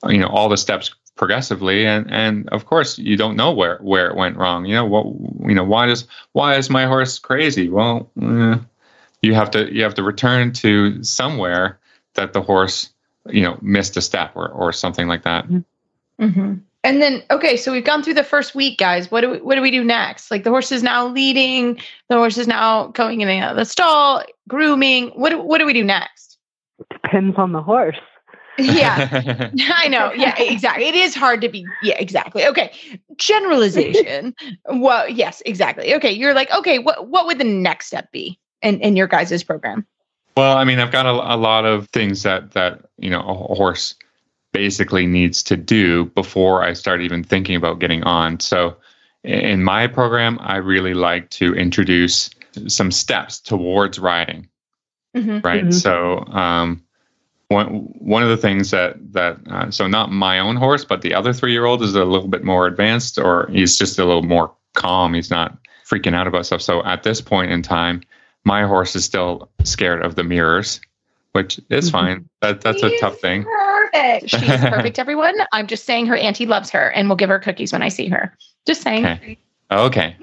[0.08, 4.08] you know, all the steps progressively and and of course you don't know where where
[4.08, 5.06] it went wrong you know what
[5.48, 8.58] you know why does why is my horse crazy well eh,
[9.22, 11.80] you have to you have to return to somewhere
[12.14, 12.90] that the horse
[13.30, 15.46] you know missed a step or or something like that.
[15.46, 16.24] Mm-hmm.
[16.24, 16.54] mm-hmm.
[16.84, 19.10] And then okay, so we've gone through the first week, guys.
[19.10, 20.30] What do we what do we do next?
[20.30, 25.08] Like the horse is now leading, the horse is now going in the stall, grooming.
[25.08, 26.38] What do, what do we do next?
[26.92, 27.98] Depends on the horse.
[28.58, 32.72] yeah i know yeah exactly it is hard to be yeah exactly okay
[33.18, 34.34] generalization
[34.72, 38.80] well yes exactly okay you're like okay what what would the next step be in
[38.80, 39.86] in your guys' program
[40.36, 43.54] well, I mean, I've got a, a lot of things that that you know a
[43.54, 43.94] horse
[44.52, 48.40] basically needs to do before I start even thinking about getting on.
[48.40, 48.76] So,
[49.24, 52.30] in my program, I really like to introduce
[52.68, 54.48] some steps towards riding.
[55.14, 55.40] Mm-hmm.
[55.46, 55.64] Right.
[55.64, 55.70] Mm-hmm.
[55.72, 56.82] So, um,
[57.48, 57.66] one
[57.98, 61.32] one of the things that that uh, so not my own horse, but the other
[61.32, 64.52] three year old is a little bit more advanced, or he's just a little more
[64.74, 65.14] calm.
[65.14, 65.56] He's not
[65.88, 66.60] freaking out about stuff.
[66.60, 68.02] So at this point in time,
[68.46, 70.80] my horse is still scared of the mirrors,
[71.32, 71.92] which is mm-hmm.
[71.92, 72.28] fine.
[72.40, 73.42] That that's She's a tough thing.
[73.42, 74.30] Perfect.
[74.30, 75.34] She's perfect, everyone.
[75.52, 78.08] I'm just saying her auntie loves her and will give her cookies when I see
[78.08, 78.34] her.
[78.64, 79.04] Just saying.
[79.04, 79.38] Okay.
[79.70, 80.16] okay.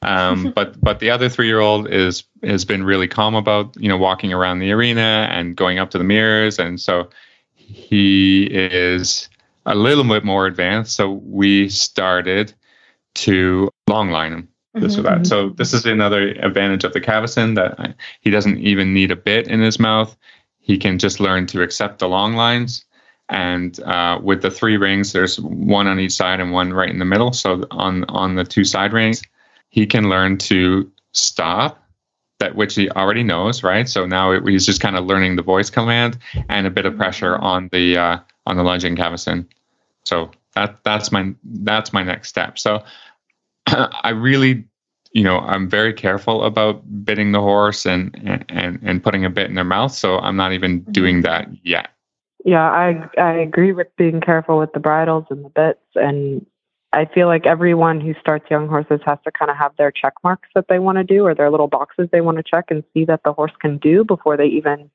[0.00, 3.88] Um, but but the other three year old is has been really calm about you
[3.88, 7.10] know walking around the arena and going up to the mirrors, and so
[7.54, 9.28] he is
[9.66, 10.96] a little bit more advanced.
[10.96, 12.54] So we started
[13.16, 15.00] to long line him this mm-hmm.
[15.00, 15.14] or that.
[15.18, 15.24] Mm-hmm.
[15.24, 19.48] So this is another advantage of the Cavesson that he doesn't even need a bit
[19.48, 20.16] in his mouth.
[20.60, 22.84] He can just learn to accept the long lines.
[23.30, 26.98] And uh, with the three rings, there's one on each side and one right in
[26.98, 27.32] the middle.
[27.32, 29.22] So on on the two side rings,
[29.68, 31.82] he can learn to stop,
[32.38, 33.88] that which he already knows, right?
[33.88, 36.96] So now it, he's just kind of learning the voice command and a bit of
[36.96, 37.44] pressure mm-hmm.
[37.44, 39.46] on the uh, on the lunging Cavesson.
[40.04, 42.58] So that that's my that's my next step.
[42.58, 42.82] So
[44.02, 44.64] I really,
[45.12, 48.14] you know, I'm very careful about bitting the horse and
[48.48, 49.92] and and putting a bit in their mouth.
[49.92, 50.92] So I'm not even mm-hmm.
[50.92, 51.88] doing that yet.
[52.44, 56.46] Yeah, I I agree with being careful with the bridles and the bits, and
[56.92, 60.14] I feel like everyone who starts young horses has to kind of have their check
[60.24, 62.82] marks that they want to do or their little boxes they want to check and
[62.94, 64.90] see that the horse can do before they even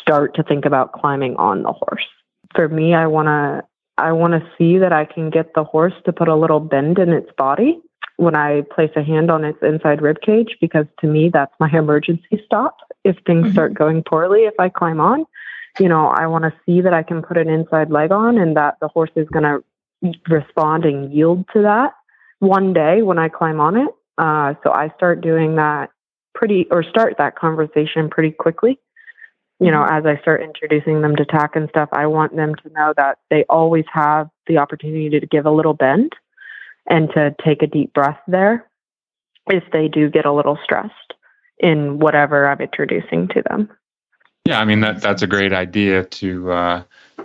[0.00, 2.06] start to think about climbing on the horse.
[2.54, 3.64] For me, I want to
[3.98, 6.98] I want to see that I can get the horse to put a little bend
[6.98, 7.80] in its body
[8.16, 11.70] when I place a hand on its inside rib cage because to me that's my
[11.72, 13.52] emergency stop if things mm-hmm.
[13.52, 15.24] start going poorly if I climb on.
[15.78, 18.56] You know, I want to see that I can put an inside leg on and
[18.56, 21.92] that the horse is going to respond and yield to that
[22.40, 23.88] one day when I climb on it.
[24.16, 25.90] Uh, so I start doing that
[26.34, 28.78] pretty or start that conversation pretty quickly.
[29.60, 29.96] You know, mm-hmm.
[29.96, 33.18] as I start introducing them to tack and stuff, I want them to know that
[33.30, 36.12] they always have the opportunity to give a little bend
[36.88, 38.66] and to take a deep breath there
[39.48, 41.14] if they do get a little stressed
[41.58, 43.70] in whatever I'm introducing to them.
[44.44, 46.82] Yeah, I mean that that's a great idea to uh,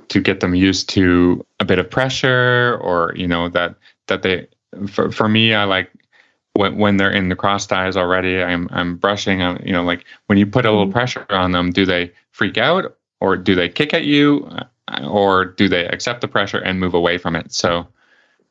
[0.09, 3.75] to get them used to a bit of pressure, or you know that
[4.07, 4.47] that they.
[4.87, 5.89] For for me, I like
[6.53, 8.41] when when they're in the cross ties already.
[8.41, 9.41] I'm I'm brushing.
[9.41, 10.93] I'm, you know, like when you put a little mm-hmm.
[10.93, 14.49] pressure on them, do they freak out, or do they kick at you,
[15.03, 17.51] or do they accept the pressure and move away from it?
[17.51, 17.87] So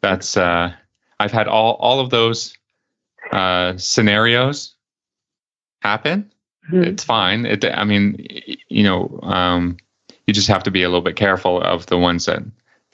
[0.01, 0.73] that's uh,
[1.21, 2.57] I've had all all of those
[3.33, 4.75] uh, scenarios
[5.81, 6.31] happen.
[6.67, 6.85] Mm-hmm.
[6.85, 7.47] It's fine.
[7.47, 8.27] It, I mean,
[8.69, 9.77] you know, um,
[10.27, 12.43] you just have to be a little bit careful of the ones that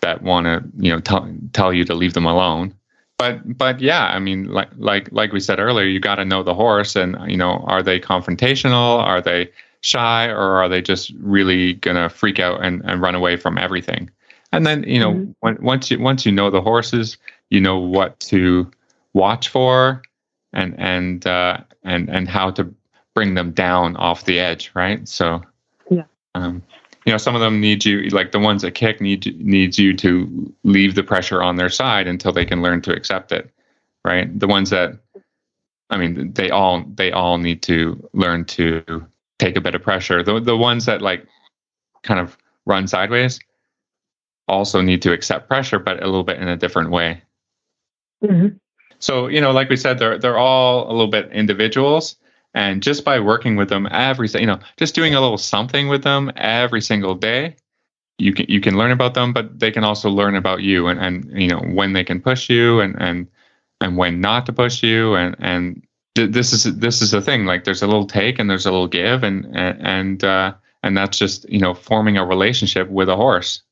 [0.00, 2.74] that want to, you know, tell tell you to leave them alone.
[3.18, 6.44] But but yeah, I mean, like like like we said earlier, you got to know
[6.44, 9.00] the horse, and you know, are they confrontational?
[9.00, 9.50] Are they
[9.80, 14.08] shy, or are they just really gonna freak out and, and run away from everything?
[14.52, 15.32] And then you know, mm-hmm.
[15.40, 17.18] when, once you once you know the horses,
[17.50, 18.70] you know what to
[19.14, 20.00] watch for,
[20.52, 22.72] and and uh, and and how to
[23.14, 25.08] bring them down off the edge, right?
[25.08, 25.42] So,
[25.90, 26.04] yeah.
[26.36, 26.62] Um,
[27.08, 29.96] you know, some of them need you, like the ones that kick, need needs you
[29.96, 33.50] to leave the pressure on their side until they can learn to accept it,
[34.04, 34.38] right?
[34.38, 34.98] The ones that,
[35.88, 39.06] I mean, they all they all need to learn to
[39.38, 40.22] take a bit of pressure.
[40.22, 41.26] The the ones that like
[42.02, 43.40] kind of run sideways
[44.46, 47.22] also need to accept pressure, but a little bit in a different way.
[48.22, 48.58] Mm-hmm.
[48.98, 52.16] So, you know, like we said, they're they're all a little bit individuals.
[52.54, 56.02] And just by working with them every, you know, just doing a little something with
[56.02, 57.56] them every single day,
[58.18, 60.98] you can you can learn about them, but they can also learn about you and
[60.98, 63.28] and you know when they can push you and and
[63.80, 65.82] and when not to push you and and
[66.26, 67.46] this is this is the thing.
[67.46, 71.18] Like there's a little take and there's a little give and and uh, and that's
[71.18, 73.62] just you know forming a relationship with a horse.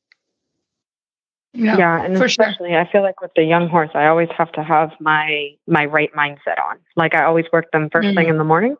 [1.57, 2.79] Yeah, yeah and especially sure.
[2.79, 6.11] I feel like with the young horse, I always have to have my my right
[6.15, 6.77] mindset on.
[6.95, 8.15] Like I always work them 1st mm-hmm.
[8.15, 8.75] thing in the morning,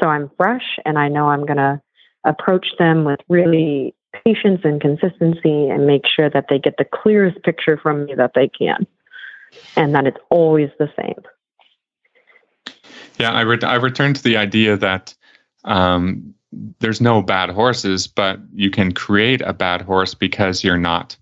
[0.00, 1.80] so I'm fresh and I know I'm gonna
[2.24, 3.94] approach them with really
[4.24, 8.32] patience and consistency and make sure that they get the clearest picture from me that
[8.34, 8.86] they can,
[9.74, 12.74] and that it's always the same.
[13.18, 15.14] Yeah, I re- I return to the idea that
[15.64, 16.34] um,
[16.80, 21.16] there's no bad horses, but you can create a bad horse because you're not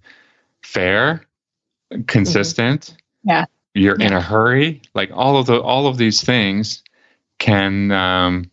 [0.63, 1.27] fair,
[2.07, 2.83] consistent.
[2.83, 3.29] Mm-hmm.
[3.29, 3.45] Yeah.
[3.75, 4.07] You're yeah.
[4.07, 4.83] in a hurry.
[4.95, 6.83] Like all of the all of these things
[7.39, 8.51] can um,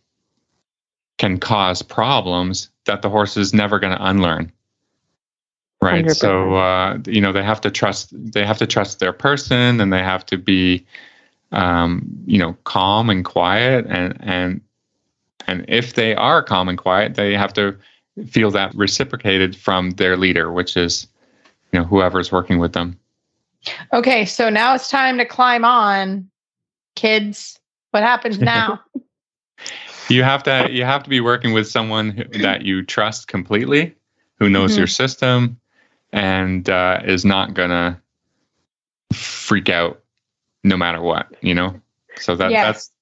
[1.18, 4.52] can cause problems that the horse is never going to unlearn.
[5.80, 6.04] Right.
[6.04, 6.16] 100%.
[6.16, 9.92] So uh, you know they have to trust they have to trust their person and
[9.92, 10.86] they have to be
[11.52, 14.60] um, you know calm and quiet and and
[15.48, 17.74] and if they are calm and quiet, they have to
[18.26, 21.08] feel that reciprocated from their leader, which is
[21.72, 22.98] you know whoever's working with them.
[23.92, 26.30] Okay so now it's time to climb on
[26.94, 27.58] kids.
[27.90, 28.80] What happens now?
[30.10, 33.94] You have to you have to be working with someone who, that you trust completely
[34.38, 34.78] who knows mm-hmm.
[34.78, 35.60] your system
[36.14, 38.00] and uh, is not gonna
[39.12, 40.00] freak out
[40.64, 41.78] no matter what you know?
[42.16, 42.64] So that yes.
[42.64, 42.92] that's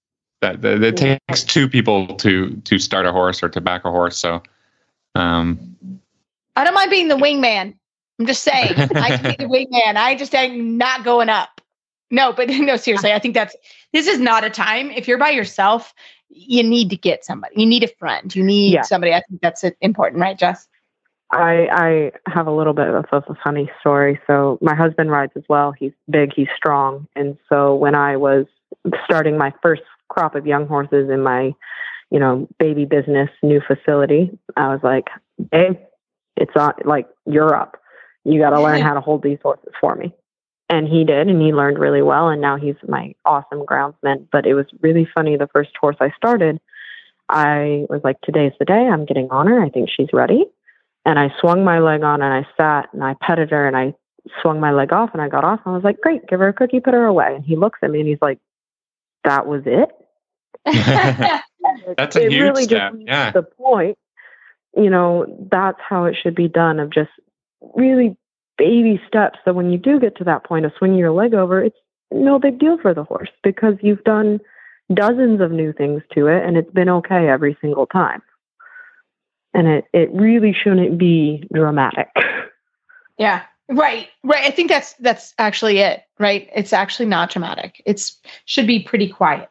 [0.41, 3.91] that, that it takes two people to to start a horse or to back a
[3.91, 4.43] horse so
[5.15, 5.77] um
[6.57, 7.75] i don't mind being the wingman
[8.19, 9.97] I'm just saying, I can be the wingman.
[9.97, 11.61] I just am not going up.
[12.11, 13.57] No, but no, seriously, I think that's
[13.93, 14.91] this is not a time.
[14.91, 15.93] If you're by yourself,
[16.29, 17.55] you need to get somebody.
[17.61, 18.35] You need a friend.
[18.35, 18.83] You need yeah.
[18.83, 19.13] somebody.
[19.13, 20.69] I think that's important, right, Jess?
[21.33, 24.21] I I have a little bit of a funny story.
[24.27, 25.73] So my husband rides as well.
[25.73, 28.47] He's big, he's strong, and so when I was
[29.05, 31.53] starting my first crop of young horses in my,
[32.11, 35.09] you know, baby business new facility, I was like,
[35.51, 35.81] "Hey,
[36.37, 36.75] it's on.
[36.85, 37.77] Like you're up."
[38.27, 40.13] You got to learn how to hold these horses for me.
[40.69, 42.29] And he did, and he learned really well.
[42.29, 44.27] And now he's my awesome groundsman.
[44.33, 45.37] But it was really funny.
[45.37, 46.61] The first horse I started,
[47.29, 48.75] I was like, today's the day.
[48.75, 49.63] I'm getting on her.
[49.63, 50.45] I think she's ready.
[51.05, 53.95] And I swung my leg on and I sat and I petted her and I
[54.43, 55.61] swung my leg off and I got off.
[55.65, 57.37] And I was like, great, give her a cookie, put her away.
[57.37, 58.41] And he looks at me and he's like,
[59.23, 59.89] that was it.
[61.97, 62.95] that's a it huge really step.
[62.99, 63.31] yeah.
[63.31, 63.99] The point,
[64.77, 67.11] you know, that's how it should be done of just
[67.75, 68.17] really
[68.59, 69.39] baby steps.
[69.45, 71.77] So when you do get to that point of swinging your leg over, it's
[72.11, 74.41] no big deal for the horse because you've done
[74.95, 78.23] dozens of new things to it and it's been okay every single time.
[79.53, 82.09] And it, it really shouldn't be dramatic.
[83.19, 83.43] Yeah.
[83.69, 84.09] Right.
[84.23, 84.45] Right.
[84.45, 86.49] I think that's that's actually it, right?
[86.55, 87.83] It's actually not dramatic.
[87.87, 89.49] It's should be pretty quiet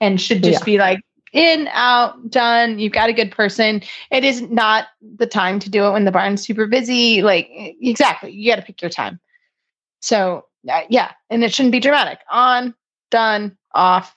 [0.00, 0.64] and should just Yeah.
[0.64, 1.00] be like
[1.32, 2.78] in, out, done.
[2.78, 3.82] You've got a good person.
[4.10, 7.22] It is not the time to do it when the barn's super busy.
[7.22, 8.32] Like exactly.
[8.32, 9.20] You got to pick your time.
[10.00, 12.18] So uh, yeah, and it shouldn't be dramatic.
[12.30, 12.74] On,
[13.10, 14.14] done, off.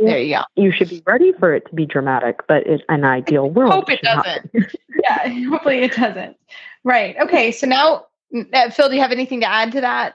[0.00, 0.42] There you go.
[0.54, 3.72] You should be ready for it to be dramatic, but in an ideal world.
[3.72, 4.50] Hope it doesn't.
[5.02, 6.36] yeah, hopefully it doesn't.
[6.84, 7.16] Right.
[7.18, 7.50] Okay.
[7.50, 8.06] So now,
[8.52, 10.14] uh, Phil, do you have anything to add to that?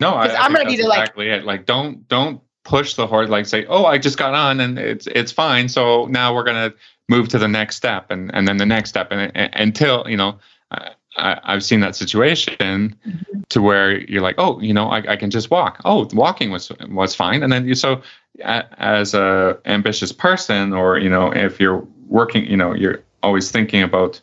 [0.00, 1.44] No, I I'm think ready that's to, like- exactly it.
[1.44, 3.28] Like, don't don't push the horse.
[3.28, 5.68] Like, say, oh, I just got on and it's it's fine.
[5.68, 6.72] So now we're gonna
[7.08, 10.16] move to the next step and and then the next step and, and until you
[10.16, 10.38] know.
[10.70, 13.42] I, I, I've seen that situation Mm-hmm.
[13.50, 15.80] to where you're like, oh, you know, I, I can just walk.
[15.84, 18.02] Oh, walking was was fine, and then you so
[18.40, 23.50] a, as a ambitious person, or you know, if you're working, you know, you're always
[23.50, 24.20] thinking about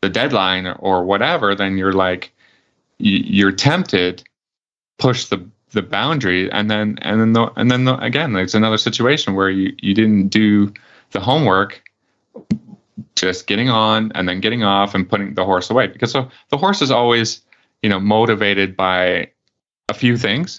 [0.00, 2.32] the deadline or whatever, then you're like,
[2.98, 4.24] you're tempted
[4.98, 5.38] push the
[5.72, 9.50] the boundary and then and then the, and then the, again there's another situation where
[9.50, 10.72] you you didn't do
[11.10, 11.82] the homework
[13.14, 15.86] just getting on and then getting off and putting the horse away.
[15.86, 17.40] Because so the horse is always
[17.82, 19.30] you know motivated by
[19.88, 20.58] a few things.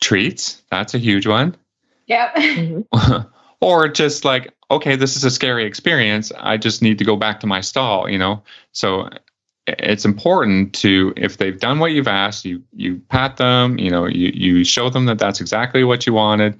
[0.00, 1.56] Treats that's a huge one.
[2.06, 2.32] Yeah.
[2.34, 3.28] Mhm.
[3.60, 6.30] or just like okay this is a scary experience.
[6.38, 8.42] I just need to go back to my stall you know?
[8.72, 9.08] So
[9.66, 14.06] it's important to if they've done what you've asked you you pat them you know
[14.06, 16.56] you you show them that that's exactly what you wanted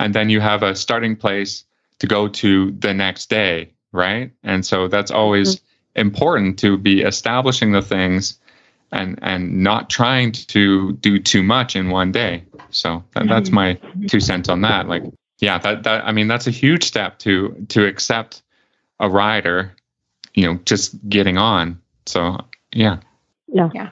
[0.00, 1.64] and then you have a starting place
[1.98, 4.30] to go to the next day right?
[4.42, 6.00] And so that's always mm-hmm.
[6.00, 8.38] important to be establishing the things
[8.92, 12.44] and and not trying to do too much in one day.
[12.70, 14.00] So that, that's mm-hmm.
[14.00, 14.88] my two cents on that.
[14.88, 15.02] Like
[15.40, 18.42] yeah that, that i mean that's a huge step to to accept
[18.98, 19.72] a rider
[20.34, 22.36] you know just getting on so
[22.74, 22.98] yeah
[23.48, 23.70] Yeah.
[23.74, 23.90] Yeah.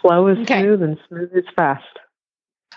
[0.00, 0.60] Slow is Okay.
[0.62, 1.84] smooth and smooth is fast.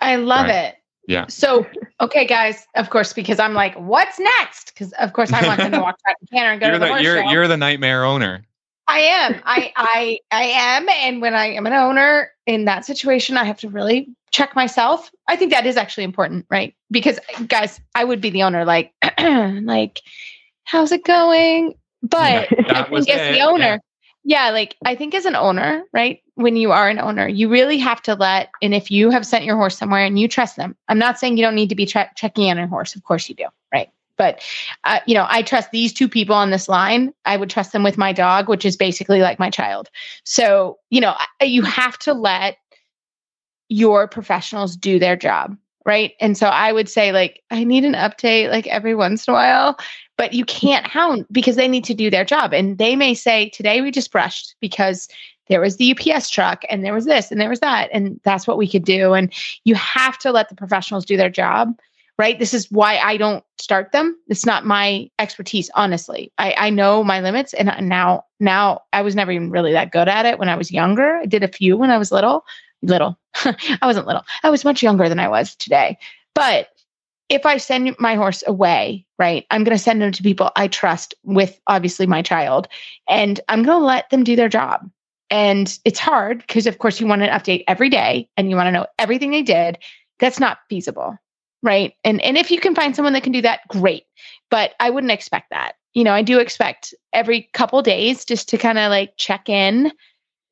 [0.02, 0.56] I love Right.
[0.56, 0.76] it.
[1.08, 1.26] Yeah.
[1.28, 1.66] So,
[2.02, 4.74] okay, guys, of course, because I'm like, what's next?
[4.74, 6.74] Because of course I want not going to walk back the Canter and go you're
[6.74, 7.32] to the, the horse you're show.
[7.32, 8.44] you're the nightmare owner
[8.88, 9.42] I am.
[9.46, 10.90] I I I am.
[10.90, 15.10] And when I am an owner in that situation, I have to really check myself.
[15.28, 16.76] I think that is actually important, right?
[16.92, 20.02] Because guys, I would be the owner, like, like,
[20.66, 21.76] how's it going?
[22.02, 23.80] But I think as it, the owner,
[24.24, 24.50] yeah.
[24.52, 26.22] like I think as an owner, right?
[26.36, 29.46] When you are an owner, you really have to let, and if you have sent
[29.46, 31.86] your horse somewhere and you trust them, I'm not saying you don't need to be
[31.86, 32.96] tre- checking on your horse.
[32.96, 33.90] Of course you do, right?
[34.18, 34.42] But
[34.84, 37.14] uh, you know, I trust these two people on this line.
[37.26, 39.90] I would trust them with my dog, which is basically like my child.
[40.24, 42.58] So you know, you have to let
[43.70, 46.14] your professionals do their job, right?
[46.20, 49.36] And so I would say, like, I need an update like every once in a
[49.36, 49.78] while,
[50.18, 52.54] but you can't hound because they need to do their job.
[52.54, 55.08] And they may say, today we just brushed because
[55.50, 57.90] there was the UPS truck and there was this and there was that.
[57.92, 59.14] And that's what we could do.
[59.14, 59.34] And
[59.66, 61.78] you have to let the professionals do their job,
[62.18, 62.40] right?
[62.40, 64.18] This is why I don't start them.
[64.28, 66.32] It's not my expertise, honestly.
[66.38, 67.54] I, I know my limits.
[67.54, 70.72] And now, now I was never even really that good at it when I was
[70.72, 71.18] younger.
[71.18, 72.46] I did a few when I was little,
[72.84, 73.18] little.
[73.36, 74.24] I wasn't little.
[74.44, 75.98] I was much younger than I was today.
[76.36, 76.70] But
[77.30, 80.68] if I send my horse away, right, I'm going to send him to people I
[80.68, 82.68] trust with obviously my child,
[83.08, 84.90] and I'm going to let them do their job.
[85.30, 88.68] And it's hard because, of course, you want an update every day and you want
[88.68, 89.80] to know everything they did.
[90.20, 91.18] That's not feasible,
[91.64, 91.94] right?
[92.04, 94.04] And and if you can find someone that can do that, great.
[94.52, 95.74] But I wouldn't expect that.
[95.94, 99.92] You know, I do expect every couple days just to kind of like check in.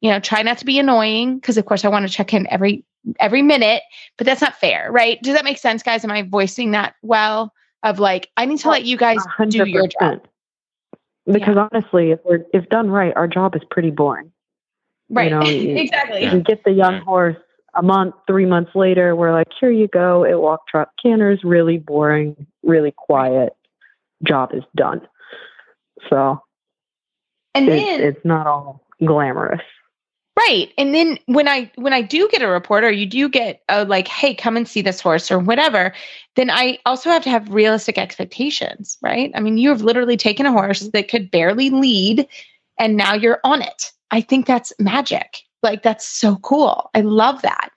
[0.01, 2.47] You know, try not to be annoying because, of course, I want to check in
[2.51, 2.83] every
[3.19, 3.81] every minute
[4.17, 5.21] but that's not fair, right?
[5.23, 6.03] Does that make sense, guys?
[6.03, 7.53] Am I voicing that well?
[7.83, 10.21] Of like, I need to oh, let you guys A do your job,
[11.25, 11.33] 100%.
[11.33, 14.31] Because honestly, if we're if done right, our job is pretty boring.
[15.09, 15.31] right?
[15.31, 16.21] know, you- exactly.
[16.21, 16.35] Yeah.
[16.35, 17.37] We get the young horse
[17.73, 20.23] a month, three months later, we're like, here you go.
[20.23, 20.89] It walk trot.
[21.01, 23.53] Canter's really boring, really quiet.
[24.23, 25.01] Job is done.
[26.09, 26.39] So
[27.55, 29.61] And it's, then, it's not all glamorous.
[30.47, 33.61] Right, and then when I when I do get a report, or you do get
[33.69, 35.93] a like, hey, come and see this horse, or whatever,
[36.35, 39.31] then I also have to have realistic expectations, right?
[39.35, 42.27] I mean, you have literally taken a horse that could barely lead,
[42.77, 43.91] and now you're on it.
[44.11, 45.43] I think that's magic.
[45.63, 46.89] Like that's so cool.
[46.95, 47.69] I love that,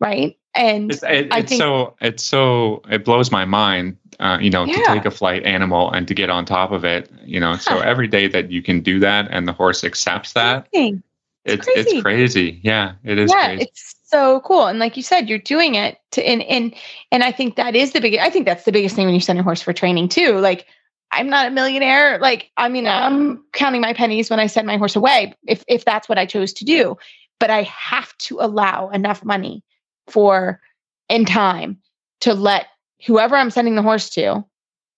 [0.00, 0.36] right?
[0.54, 4.50] And It's, it, I it's think- so it's so it blows my mind, uh, you
[4.50, 7.56] know, to take a flight animal and to get on top of it, you know.
[7.56, 11.02] So every day that you can do that and the horse accepts that, Amazing.
[11.44, 11.90] It's it's crazy.
[11.90, 12.60] It's crazy.
[12.62, 13.30] Yeah, it is.
[13.30, 13.62] Yeah, crazy.
[13.62, 14.66] it's so cool.
[14.66, 16.74] And like you said, you're doing it to and and
[17.12, 18.22] and I think that is the biggest.
[18.22, 20.38] I think that's the biggest thing when you send your horse for training too.
[20.38, 20.66] Like
[21.10, 22.18] I'm not a millionaire.
[22.18, 25.84] Like I mean, I'm counting my pennies when I send my horse away if if
[25.84, 26.96] that's what I chose to do.
[27.40, 29.62] But I have to allow enough money
[30.08, 30.60] for
[31.08, 31.78] in time
[32.20, 32.66] to let
[33.06, 34.44] whoever I'm sending the horse to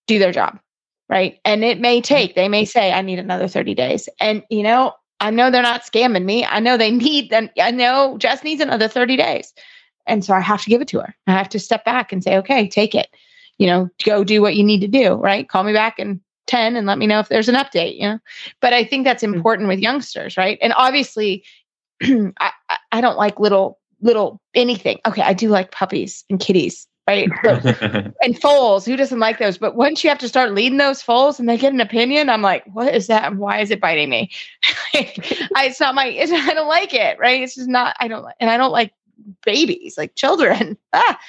[0.06, 0.58] do their job.
[1.08, 1.40] Right.
[1.44, 2.14] And it may mm-hmm.
[2.14, 4.08] take, they may say, I need another 30 days.
[4.20, 6.44] And, you know, I know they're not scamming me.
[6.44, 7.50] I know they need them.
[7.60, 9.52] I know Jess needs another 30 days.
[10.06, 11.14] And so I have to give it to her.
[11.26, 13.08] I have to step back and say, okay, take it.
[13.58, 15.48] You know, go do what you need to do, right?
[15.48, 18.18] Call me back in 10 and let me know if there's an update, you know.
[18.60, 19.34] But I think that's mm-hmm.
[19.34, 20.58] important with youngsters, right?
[20.62, 21.44] And obviously,
[22.02, 22.52] I,
[22.90, 24.98] I don't like little little anything.
[25.06, 27.30] Okay, I do like puppies and kitties, right?
[27.42, 28.84] But, and foals.
[28.84, 29.58] Who doesn't like those?
[29.58, 32.42] But once you have to start leading those foals and they get an opinion, I'm
[32.42, 33.34] like, what is that?
[33.36, 34.30] Why is it biting me?
[34.94, 36.06] I, it's not my.
[36.06, 37.18] It's, I don't like it.
[37.18, 37.42] Right?
[37.42, 37.96] It's just not.
[37.98, 38.26] I don't.
[38.40, 38.92] And I don't like
[39.44, 40.76] babies, like children.
[40.92, 41.20] Ah.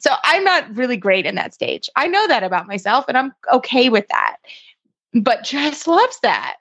[0.00, 1.90] so I'm not really great in that stage.
[1.94, 4.36] I know that about myself, and I'm okay with that.
[5.12, 6.56] But Jess loves that.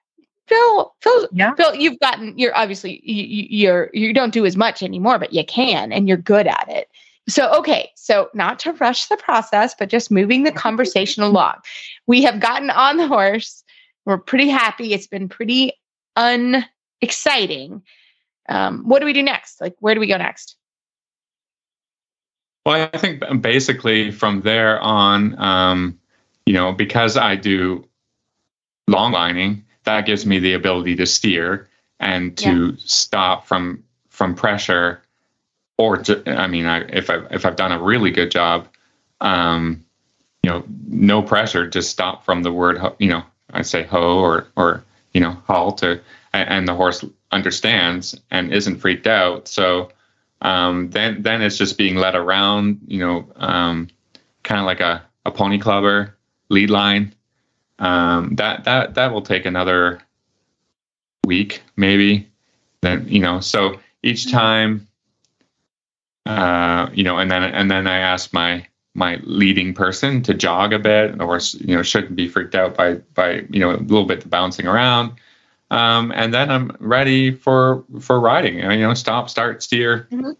[0.48, 1.54] Phil, Phil, yeah.
[1.56, 2.38] Phil, you've gotten.
[2.38, 6.18] You're obviously you, you're you don't do as much anymore, but you can, and you're
[6.18, 6.90] good at it.
[7.30, 11.56] So okay, so not to rush the process, but just moving the conversation along.
[12.06, 13.64] We have gotten on the horse.
[14.06, 14.94] We're pretty happy.
[14.94, 15.74] It's been pretty
[16.16, 17.84] unexciting.
[18.50, 19.60] Um, what do we do next?
[19.60, 20.56] Like, where do we go next?
[22.66, 26.00] Well, I think basically from there on, um,
[26.46, 27.88] you know, because I do
[28.88, 31.70] long lining, that gives me the ability to steer
[32.00, 32.72] and to yeah.
[32.78, 35.02] stop from from pressure
[35.78, 38.68] or to, I mean I, if I if I've done a really good job
[39.22, 39.84] um,
[40.44, 44.48] you know no pressure just stop from the word you know I say ho or
[44.56, 46.02] or you know halt or
[46.34, 49.90] and the horse understands and isn't freaked out so
[50.42, 53.88] um, then then it's just being led around you know um,
[54.44, 56.16] kind of like a, a pony clubber
[56.50, 57.14] lead line
[57.80, 60.02] um, that that that will take another
[61.28, 62.28] week maybe.
[62.82, 64.38] Then you know, so each mm-hmm.
[64.38, 64.88] time,
[66.28, 70.74] uh, you know, and then and then I ask my my leading person to jog
[70.74, 74.06] a bit, or you know, shouldn't be freaked out by by you know a little
[74.06, 75.14] bit bouncing around.
[75.72, 78.60] Um, and then I'm ready for for riding.
[78.60, 80.08] And, you know, stop, start, steer.
[80.12, 80.32] Mm-hmm.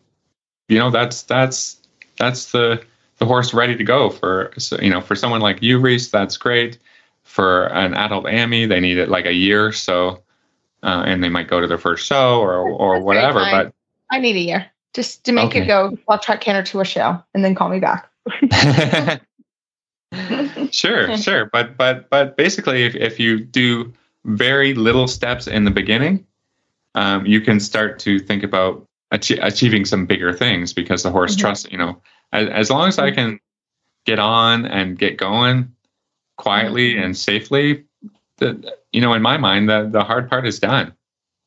[0.68, 1.78] You know, that's that's
[2.18, 2.84] that's the
[3.20, 6.10] the horse ready to go for so, you know for someone like you, Reese.
[6.10, 6.80] That's great
[7.24, 9.72] for an adult AMI, they need it like a year.
[9.72, 10.24] So,
[10.82, 13.40] uh, and they might go to their first show or or whatever.
[13.40, 13.74] But
[14.12, 15.62] I need a year just to make okay.
[15.62, 15.96] it go.
[16.10, 18.10] I'll try canter to a show and then call me back.
[20.72, 21.46] sure, sure.
[21.46, 23.94] But but but basically, if if you do
[24.26, 26.26] very little steps in the beginning,
[26.96, 31.34] um, you can start to think about ach- achieving some bigger things because the horse
[31.34, 31.42] mm-hmm.
[31.42, 31.68] trusts.
[31.72, 32.02] You know,
[32.34, 33.16] as, as long as I mm-hmm.
[33.16, 33.40] can
[34.08, 35.72] get on and get going,
[36.38, 37.04] quietly mm-hmm.
[37.04, 37.86] and safely,
[38.38, 40.94] the, you know, in my mind, the, the hard part is done.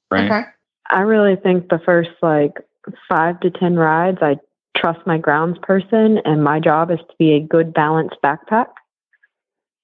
[0.08, 0.30] Right.
[0.30, 0.44] Okay.
[0.88, 2.58] I really think the first like
[3.08, 4.36] five to 10 rides, I
[4.76, 8.68] trust my grounds person, and my job is to be a good balanced backpack.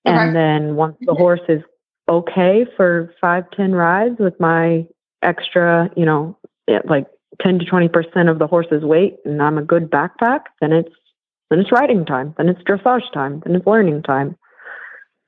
[0.06, 0.16] Okay.
[0.16, 1.62] And then once the horse is
[2.08, 4.86] okay for five, 10 rides with my
[5.22, 6.38] extra, you know,
[6.84, 7.06] like
[7.42, 10.94] 10 to 20% of the horse's weight, and I'm a good backpack, then it's
[11.50, 14.36] then it's riding time, then it's dressage time, then it's learning time.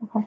[0.02, 0.26] Okay.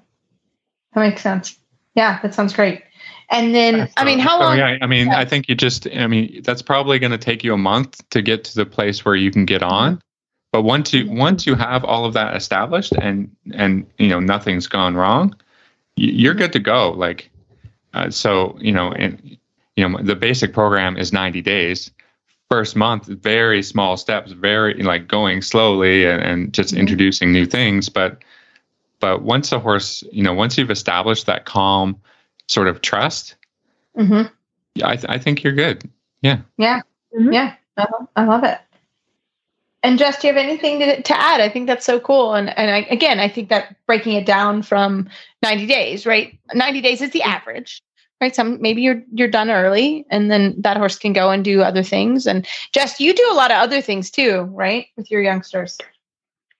[0.94, 1.58] That makes sense.
[1.96, 2.84] Yeah, that sounds great.
[3.32, 4.58] And then, so, I mean, how long?
[4.58, 5.08] yeah, I mean.
[5.08, 8.22] I think you just, I mean, that's probably going to take you a month to
[8.22, 10.02] get to the place where you can get on.
[10.52, 11.18] But once you mm-hmm.
[11.18, 15.36] once you have all of that established and and you know nothing's gone wrong,
[15.96, 16.92] you're good to go.
[16.92, 17.32] Like,
[17.94, 19.38] uh, so you know, and
[19.78, 21.92] you know, the basic program is 90 days.
[22.50, 26.82] First month, very small steps, very like going slowly and, and just mm-hmm.
[26.82, 27.88] introducing new things.
[27.88, 28.22] But
[29.00, 31.96] but once a horse, you know, once you've established that calm
[32.48, 33.36] sort of trust,
[33.98, 34.28] mm-hmm.
[34.84, 35.90] I, th- I think you're good.
[36.22, 36.42] Yeah.
[36.58, 36.82] Yeah.
[37.18, 37.34] Mm-hmm.
[37.34, 37.56] Yeah.
[37.78, 38.60] I love, I love it.
[39.84, 41.42] And Jess, do you have anything to, to add?
[41.42, 42.36] I think that's so cool.
[42.36, 45.10] And and I, again, I think that breaking it down from
[45.42, 46.38] 90 days, right?
[46.54, 47.82] 90 days is the average,
[48.22, 48.36] right?
[48.36, 51.82] Some maybe you're you're done early, and then that horse can go and do other
[51.82, 52.28] things.
[52.28, 54.86] And Jess, you do a lot of other things too, right?
[54.98, 55.80] With your youngsters.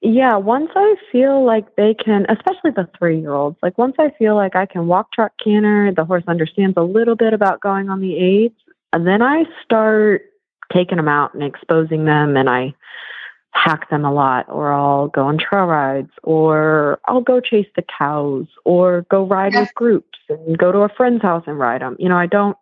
[0.02, 4.10] Yeah, once I feel like they can, especially the three year olds, like once I
[4.18, 7.90] feel like I can walk, trot, canter, the horse understands a little bit about going
[7.90, 8.56] on the aids,
[8.94, 10.24] and then I start
[10.74, 12.74] taking them out and exposing them, and I
[13.52, 17.84] hack them a lot, or I'll go on trail rides, or I'll go chase the
[17.84, 21.96] cows, or go ride with groups and go to a friend's house and ride them.
[22.00, 22.58] You know, I don't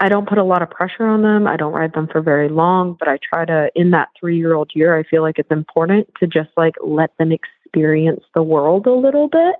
[0.00, 1.46] I don't put a lot of pressure on them.
[1.46, 4.54] I don't ride them for very long, but I try to, in that three year
[4.54, 8.86] old year, I feel like it's important to just like let them experience the world
[8.86, 9.56] a little bit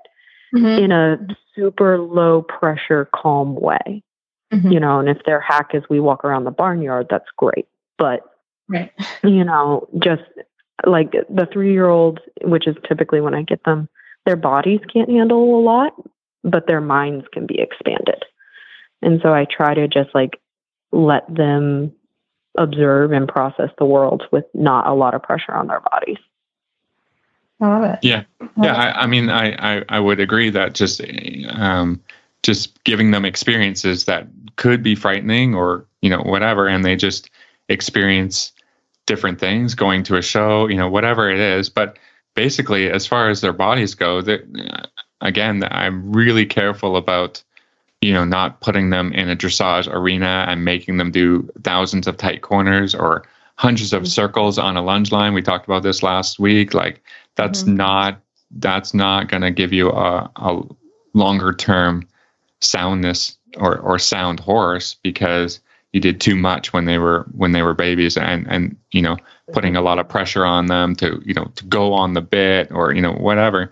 [0.55, 0.66] mm-hmm.
[0.66, 1.18] in a
[1.55, 4.03] super low pressure, calm way.
[4.53, 4.72] Mm-hmm.
[4.72, 7.68] You know, and if their hack is we walk around the barnyard, that's great.
[7.99, 8.20] But,
[8.68, 8.91] right.
[9.22, 10.22] you know, just
[10.86, 13.88] like the three year old, which is typically when I get them,
[14.26, 15.93] their bodies can't handle a lot,
[16.43, 18.24] but their minds can be expanded.
[19.03, 20.40] And so I try to just like
[20.92, 21.92] let them
[22.57, 26.18] observe and process the world with not a lot of pressure on their bodies.
[27.61, 27.98] I love it.
[28.03, 28.24] Yeah,
[28.62, 28.74] yeah.
[28.74, 31.03] I, I, mean, I, I, I would agree that just
[31.51, 32.01] um,
[32.42, 34.26] just giving them experiences that
[34.57, 37.30] could be frightening or you know whatever, and they just
[37.68, 38.53] experience
[39.07, 41.68] different things, going to a show, you know, whatever it is.
[41.68, 41.98] But
[42.34, 44.88] basically, as far as their bodies go, that
[45.20, 47.42] again, I'm really careful about
[48.01, 52.16] you know, not putting them in a dressage arena and making them do thousands of
[52.16, 53.24] tight corners or
[53.57, 54.09] hundreds of mm-hmm.
[54.09, 55.34] circles on a lunge line.
[55.34, 56.72] We talked about this last week.
[56.72, 57.03] Like
[57.36, 57.76] that's mm-hmm.
[57.76, 58.20] not
[58.53, 60.62] that's not going to give you a, a
[61.12, 62.09] longer term
[62.61, 65.61] soundness or or sound horse because
[65.92, 69.16] you did too much when they were when they were babies and and you know
[69.53, 72.70] putting a lot of pressure on them to you know to go on the bit
[72.70, 73.70] or you know whatever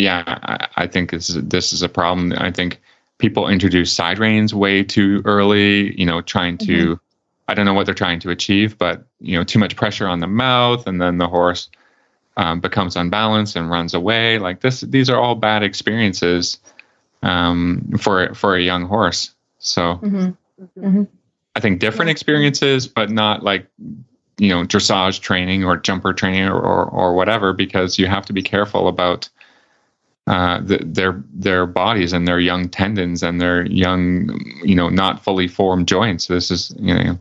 [0.00, 2.32] yeah, I, I think this is this is a problem.
[2.36, 2.80] I think
[3.18, 5.98] people introduce side reins way too early.
[5.98, 6.94] You know, trying to mm-hmm.
[7.50, 10.20] I don't know what they're trying to achieve, but you know, too much pressure on
[10.20, 11.68] the mouth, and then the horse
[12.36, 14.38] um, becomes unbalanced and runs away.
[14.38, 16.58] Like this, these are all bad experiences
[17.22, 19.34] um, for for a young horse.
[19.58, 20.30] So, mm-hmm.
[20.78, 21.02] Mm-hmm.
[21.56, 23.66] I think different experiences, but not like
[24.38, 28.32] you know dressage training or jumper training or, or, or whatever, because you have to
[28.32, 29.28] be careful about
[30.30, 35.24] uh, the, their their bodies and their young tendons and their young, you know, not
[35.24, 36.28] fully formed joints.
[36.28, 37.18] This is, you know,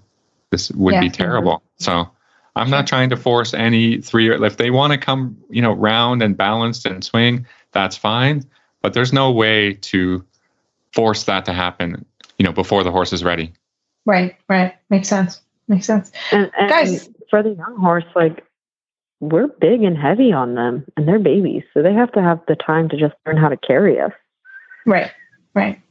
[0.51, 1.01] this would yeah.
[1.01, 1.63] be terrible.
[1.77, 2.07] So
[2.55, 4.31] I'm not trying to force any three.
[4.31, 8.45] If they want to come, you know, round and balanced and swing, that's fine.
[8.83, 10.23] But there's no way to
[10.93, 12.05] force that to happen,
[12.37, 13.53] you know, before the horse is ready.
[14.05, 14.37] Right.
[14.47, 14.75] Right.
[14.91, 15.41] Makes sense.
[15.67, 16.11] Makes sense.
[16.31, 18.45] And, and Guys, for the young horse, like
[19.19, 21.63] we're big and heavy on them and they're babies.
[21.73, 24.11] So they have to have the time to just learn how to carry us.
[24.85, 25.11] Right.
[25.53, 25.81] Right.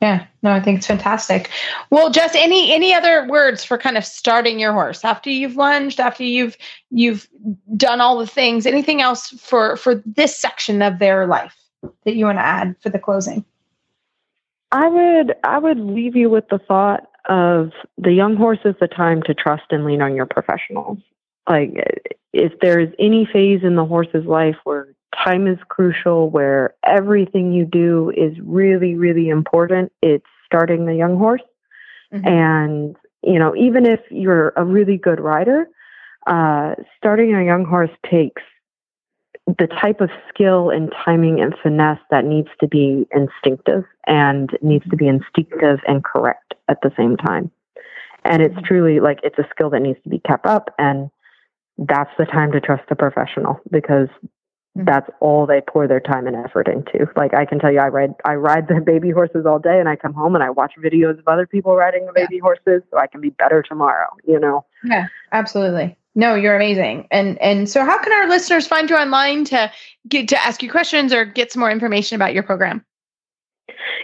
[0.00, 0.26] Yeah.
[0.42, 1.50] No, I think it's fantastic.
[1.90, 6.00] Well, just any any other words for kind of starting your horse after you've lunged,
[6.00, 6.56] after you've
[6.90, 7.28] you've
[7.76, 11.54] done all the things, anything else for for this section of their life
[12.04, 13.44] that you want to add for the closing?
[14.72, 18.88] I would I would leave you with the thought of the young horse is the
[18.88, 20.98] time to trust and lean on your professionals.
[21.46, 27.52] Like if there's any phase in the horse's life where time is crucial, where everything
[27.52, 31.42] you do is really, really important, it's starting the young horse.
[32.12, 32.28] Mm-hmm.
[32.28, 35.68] And, you know, even if you're a really good rider,
[36.26, 38.42] uh, starting a young horse takes
[39.46, 44.88] the type of skill and timing and finesse that needs to be instinctive and needs
[44.90, 47.50] to be instinctive and correct at the same time.
[48.24, 48.64] And it's mm-hmm.
[48.64, 50.72] truly like it's a skill that needs to be kept up.
[50.78, 51.10] And
[51.80, 54.84] that's the time to trust a professional because mm-hmm.
[54.84, 57.06] that's all they pour their time and effort into.
[57.16, 59.88] Like I can tell you, I ride I ride the baby horses all day, and
[59.88, 62.42] I come home and I watch videos of other people riding the baby yeah.
[62.42, 64.08] horses, so I can be better tomorrow.
[64.24, 64.64] You know?
[64.84, 65.96] Yeah, absolutely.
[66.14, 67.08] No, you're amazing.
[67.10, 69.72] And and so, how can our listeners find you online to
[70.08, 72.84] get to ask you questions or get some more information about your program?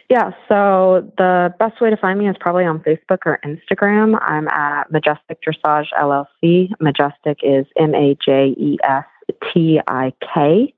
[0.08, 4.18] Yeah, so the best way to find me is probably on Facebook or Instagram.
[4.22, 6.70] I'm at Majestik Dressage LLC.
[6.80, 9.04] Majestik is M A J E S
[9.52, 10.74] T I K.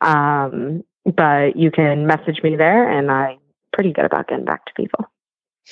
[0.00, 3.38] Um, but you can message me there, and I'm
[3.72, 5.04] pretty good about getting back to people.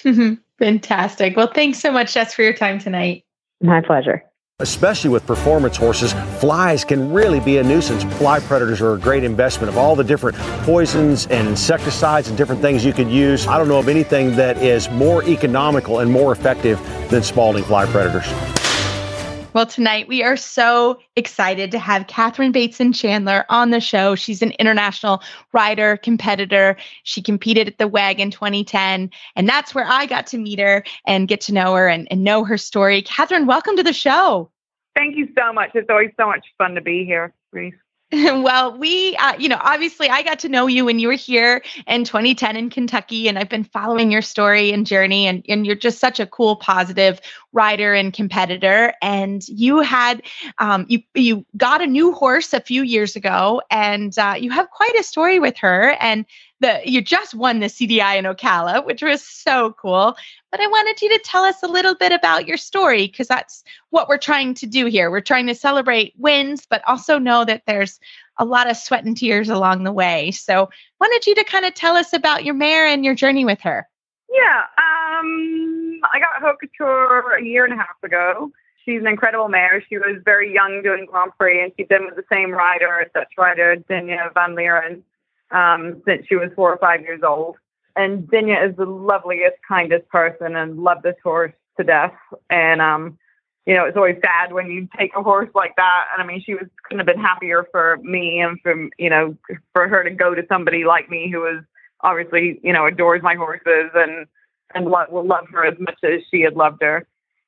[0.59, 1.37] Fantastic.
[1.37, 3.24] Well, thanks so much, Jess, for your time tonight.
[3.61, 4.22] My pleasure.
[4.61, 8.04] Especially with performance horses, flies can really be a nuisance.
[8.16, 10.34] Fly predators are a great investment of all the different
[10.64, 13.46] poisons and insecticides and different things you could use.
[13.46, 16.80] I don't know of anything that is more economical and more effective
[17.11, 18.24] than Spalding fly predators.
[19.57, 24.14] Well, tonight we are so excited to have Catherine Bateson Chandler on the show.
[24.14, 25.22] She's an international
[25.54, 26.76] rider, competitor.
[27.04, 30.84] She competed at the WEG in 2010, and that's where I got to meet her
[31.07, 33.00] and get to know her and, and know her story.
[33.00, 34.50] Catherine, welcome to the show.
[34.94, 35.70] Thank you so much.
[35.72, 37.72] It's always so much fun to be here, Reese.
[38.12, 41.62] well, we, uh, you know, obviously I got to know you when you were here
[41.88, 45.74] in 2010 in Kentucky, and I've been following your story and journey, and, and you're
[45.74, 47.20] just such a cool, positive
[47.52, 48.94] rider and competitor.
[49.02, 50.22] And you had,
[50.59, 54.70] um, you, you got a new horse a few years ago, and uh, you have
[54.70, 55.96] quite a story with her.
[55.98, 56.26] And
[56.61, 60.16] the you just won the CDI in Ocala, which was so cool.
[60.50, 63.62] But I wanted you to tell us a little bit about your story because that's
[63.90, 65.11] what we're trying to do here.
[65.11, 68.00] We're trying to celebrate wins, but also know that there's
[68.38, 70.30] a lot of sweat and tears along the way.
[70.30, 73.61] So, wanted you to kind of tell us about your mare and your journey with
[73.62, 73.88] her.
[74.32, 78.50] Yeah, um, I got Couture a year and a half ago.
[78.84, 79.82] She's an incredible mare.
[79.88, 83.32] She was very young doing Grand Prix, and she's been with the same rider, Dutch
[83.36, 85.02] rider, Dinja van Lieren,
[85.51, 87.57] um, since she was four or five years old.
[87.94, 92.12] And Dinja is the loveliest, kindest person and loved this horse to death.
[92.51, 93.18] And um,
[93.66, 96.05] you know, it's always sad when you take a horse like that.
[96.12, 99.36] And I mean, she was couldn't have been happier for me and for, you know,
[99.72, 101.64] for her to go to somebody like me who was
[102.03, 104.26] obviously, you know, adores my horses and,
[104.74, 107.07] and lo- will love her as much as she had loved her.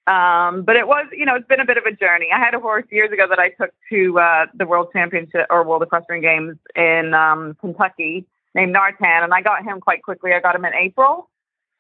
[0.09, 2.29] Um, but it was, you know, it's been a bit of a journey.
[2.35, 5.65] I had a horse years ago that I took to uh, the World Championship or
[5.65, 10.33] World Equestrian Games in um, Kentucky named Nartan, and I got him quite quickly.
[10.33, 11.29] I got him in April,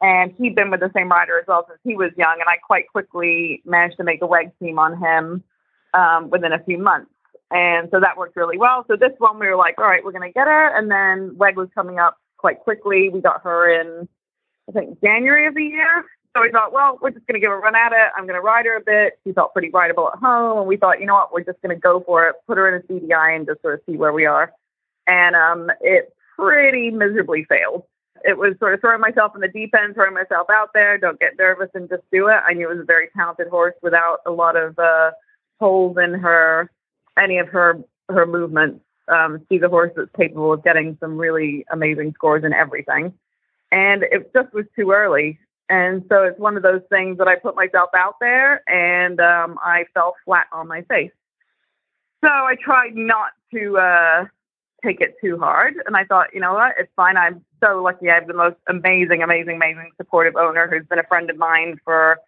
[0.02, 2.56] and he'd been with the same rider as well since he was young, and I
[2.58, 5.42] quite quickly managed to make a WEG team on him
[5.94, 7.10] um, within a few months.
[7.50, 8.84] And so that worked really well.
[8.88, 10.76] So this one, we were like, all right, we're going to get her.
[10.76, 13.08] And then WEG was coming up quite quickly.
[13.08, 14.06] We got her in,
[14.68, 16.04] I think, January of the year.
[16.38, 18.12] So we thought, well, we're just going to give a run at it.
[18.16, 19.18] I'm going to ride her a bit.
[19.24, 20.58] She felt pretty rideable at home.
[20.58, 22.68] And we thought, you know what, we're just going to go for it, put her
[22.68, 24.52] in a CDI and just sort of see where we are.
[25.06, 27.84] And um, it pretty miserably failed
[28.24, 30.98] it was sort of throwing myself in the deep end, throwing myself out there.
[30.98, 32.40] Don't get nervous and just do it.
[32.46, 35.12] I knew it was a very talented horse without a lot of uh,
[35.60, 36.70] holes in her,
[37.18, 38.80] any of her her movements.
[39.08, 43.12] Um, she's a horse that's capable of getting some really amazing scores in everything,
[43.70, 45.38] and it just was too early.
[45.70, 49.58] And so it's one of those things that I put myself out there, and um,
[49.62, 51.12] I fell flat on my face.
[52.24, 53.78] So I tried not to.
[53.78, 54.24] Uh,
[54.84, 55.74] take it too hard.
[55.86, 57.16] And I thought, you know what, it's fine.
[57.16, 58.10] I'm so lucky.
[58.10, 61.80] I have the most amazing, amazing, amazing supportive owner who's been a friend of mine
[61.84, 62.18] for,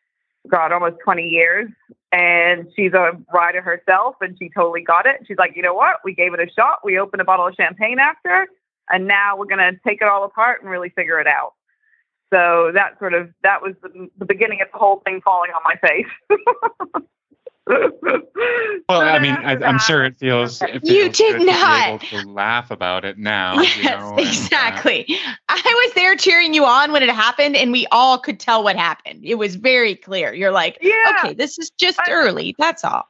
[0.48, 1.70] God, almost 20 years.
[2.12, 5.20] And she's a rider herself and she totally got it.
[5.26, 6.80] She's like, you know what, we gave it a shot.
[6.82, 8.46] We opened a bottle of champagne after,
[8.88, 11.52] and now we're going to take it all apart and really figure it out.
[12.32, 15.62] So that sort of that was the, the beginning of the whole thing falling on
[15.64, 16.06] my face.
[18.88, 20.62] well, I mean, I, am sure it feels.
[20.62, 23.60] It feels you did not to laugh about it now.
[23.60, 25.04] Yes, you know, exactly.
[25.08, 25.18] And,
[25.48, 28.64] uh, I was there cheering you on when it happened, and we all could tell
[28.64, 29.24] what happened.
[29.24, 30.32] It was very clear.
[30.32, 32.54] You're like, yeah, okay, this is just I, early.
[32.58, 33.09] That's all.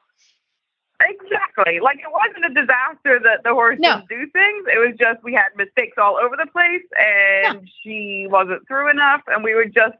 [1.01, 1.81] Exactly.
[1.81, 3.97] Like it wasn't a disaster that the horse no.
[3.97, 4.67] didn't do things.
[4.69, 9.23] It was just we had mistakes all over the place, and she wasn't through enough,
[9.27, 9.97] and we were just.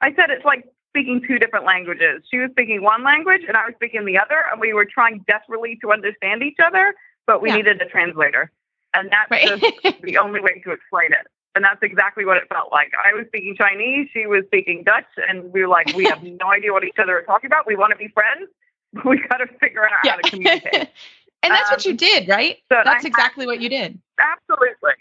[0.00, 2.22] I said it's like speaking two different languages.
[2.30, 5.24] She was speaking one language and I was speaking the other, and we were trying
[5.26, 6.94] desperately to understand each other,
[7.26, 7.56] but we yeah.
[7.56, 8.52] needed a translator.
[8.94, 9.60] And that's right.
[9.60, 11.26] just the only way to explain it.
[11.56, 12.92] And that's exactly what it felt like.
[12.94, 16.46] I was speaking Chinese, she was speaking Dutch, and we were like, we have no
[16.52, 17.66] idea what each other are talking about.
[17.66, 18.48] We want to be friends,
[19.04, 20.12] we got to figure out yeah.
[20.12, 20.74] how to communicate.
[21.42, 22.58] and that's um, what you um, did, right?
[22.68, 23.98] So that's exactly what you did.
[24.18, 24.94] Absolutely.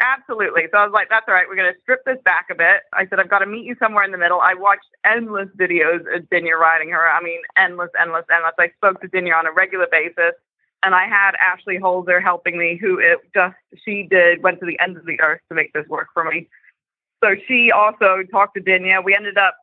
[0.00, 0.62] Absolutely.
[0.72, 1.46] So I was like, that's all right.
[1.46, 2.82] We're going to strip this back a bit.
[2.94, 4.40] I said, I've got to meet you somewhere in the middle.
[4.40, 7.06] I watched endless videos of Dinja riding her.
[7.06, 8.54] I mean, endless, endless, endless.
[8.58, 10.32] I spoke to Dinja on a regular basis.
[10.82, 14.80] And I had Ashley Holzer helping me, who it just, she did, went to the
[14.80, 16.48] end of the earth to make this work for me.
[17.22, 19.04] So she also talked to Dinja.
[19.04, 19.54] We ended up,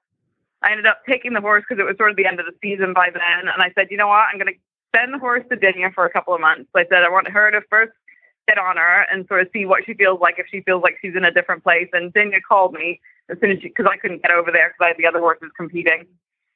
[0.64, 2.56] I ended up taking the horse because it was sort of the end of the
[2.62, 3.48] season by then.
[3.48, 4.26] And I said, you know what?
[4.32, 4.60] I'm going to
[4.96, 6.70] send the horse to Dinja for a couple of months.
[6.76, 7.94] I said, I want her to first
[8.50, 10.98] sit on her and sort of see what she feels like if she feels like
[11.02, 11.90] she's in a different place.
[11.94, 13.00] And Dinja called me
[13.30, 15.20] as soon as she, because I couldn't get over there because I had the other
[15.20, 16.08] horses competing.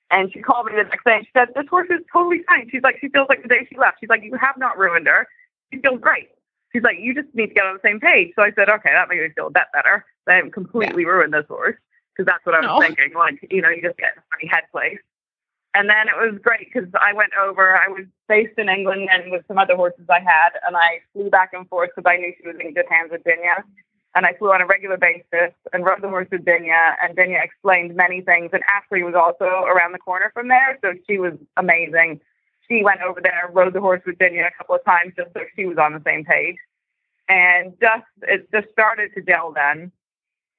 [0.10, 2.70] And she called me the next day and she said, This horse is totally fine.
[2.72, 3.97] She's like, She feels like the day she left.
[3.99, 5.28] She's like, You have not ruined her.
[5.72, 6.30] She feels great.
[6.74, 8.34] She's like, You just need to get on the same page.
[8.36, 10.06] So I said, Okay, that makes me feel a bit better.
[10.28, 11.10] I haven't completely yeah.
[11.10, 11.78] ruined this horse
[12.16, 12.80] because that's what I was no.
[12.80, 13.14] thinking.
[13.18, 14.99] Like, you know, you just get a funny head place.
[15.74, 19.32] And then it was great because I went over, I was based in England and
[19.32, 22.34] with some other horses I had, and I flew back and forth because I knew
[22.41, 23.64] she was in good hands with Dinja.
[24.14, 27.41] And I flew on a regular basis and rode the horse with Dinja, and Dinja
[27.41, 28.49] explained many things.
[28.51, 32.20] And Ashley was also around the corner from there, so she was amazing.
[32.68, 35.39] She went over there, rode the horse with Dinja a couple of times just so
[35.55, 36.57] she was on the same page.
[37.30, 39.93] And just it just started to gel then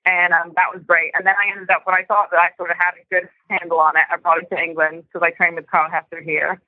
[0.04, 1.12] and um, that was great.
[1.14, 3.28] And then I ended up when I thought that I sort of had a good
[3.48, 6.60] handle on it, I brought it to England because I trained with Carl Hester here.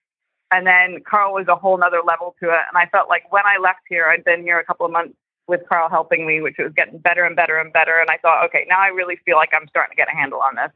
[0.50, 2.64] And then Carl was a whole nother level to it.
[2.68, 5.14] And I felt like when I left here, I'd been here a couple of months
[5.48, 7.98] with Carl helping me, which was getting better and better and better.
[8.00, 10.40] And I thought, okay, now I really feel like I'm starting to get a handle
[10.40, 10.70] on this.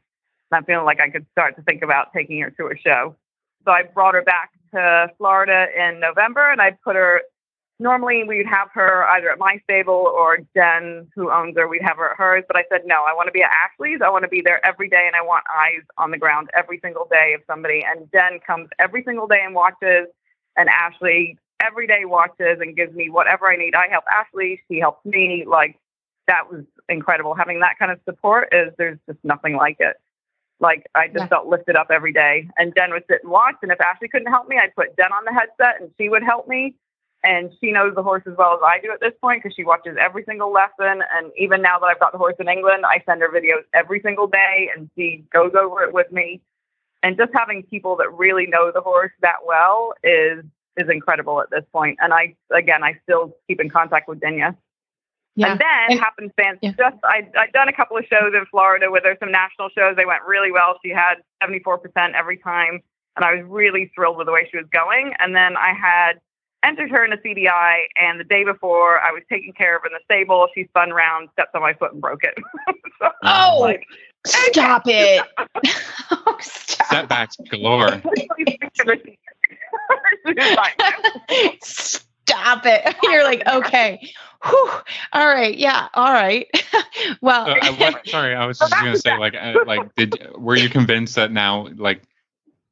[0.51, 3.15] And I'm feeling like I could start to think about taking her to a show.
[3.65, 7.21] So I brought her back to Florida in November and I put her
[7.79, 11.97] normally we'd have her either at my stable or Jen, who owns her, we'd have
[11.97, 12.43] her at hers.
[12.47, 13.99] But I said, no, I want to be at Ashley's.
[14.03, 16.79] I want to be there every day and I want eyes on the ground every
[16.83, 17.83] single day of somebody.
[17.85, 20.07] And Jen comes every single day and watches,
[20.57, 23.75] and Ashley every day watches and gives me whatever I need.
[23.75, 25.45] I help Ashley, she helps me.
[25.47, 25.77] Like,
[26.27, 27.33] that was incredible.
[27.33, 29.97] Having that kind of support is there's just nothing like it.
[30.59, 31.27] Like I just Yeah.
[31.27, 32.49] felt lifted up every day.
[32.57, 33.55] And Jen would sit and watch.
[33.61, 36.23] And if Ashley couldn't help me, I'd put Jen on the headset and she would
[36.23, 36.75] help me.
[37.23, 39.65] And she knows the horse as well as I do at this point because she
[39.65, 41.03] watches every single lesson.
[41.15, 43.99] And even now that I've got the horse in England, I send her videos every
[44.01, 46.41] single day and she goes over it with me.
[47.03, 50.43] And just having people that really know the horse that well is
[50.77, 51.97] is incredible at this point.
[52.01, 54.55] And I again I still keep in contact with Dinja.
[55.35, 55.51] Yeah.
[55.51, 56.71] And then And- happened fans yeah.
[56.77, 59.97] just I I'd done a couple of shows in Florida where there's some national shows.
[59.97, 60.79] They went really well.
[60.83, 62.81] She had 74% every time.
[63.17, 65.13] And I was really thrilled with the way she was going.
[65.19, 66.21] And then I had
[66.63, 69.87] entered her in a CDI and the day before I was taking care of her
[69.87, 72.33] in the stable, she spun round, stepped on my foot and broke it.
[72.99, 73.85] so Oh, like,
[74.25, 75.25] Stop it.
[76.11, 76.87] oh, stop.
[76.87, 78.01] Setbacks galore.
[81.61, 82.95] Stop it.
[83.03, 83.99] You're like, okay.
[84.45, 84.71] Whew.
[85.13, 85.55] All right.
[85.57, 85.87] Yeah.
[85.93, 86.47] All right.
[87.21, 90.55] well, So, uh, what, sorry, I was just gonna say, like, uh, like, did were
[90.55, 92.01] you convinced that now, like,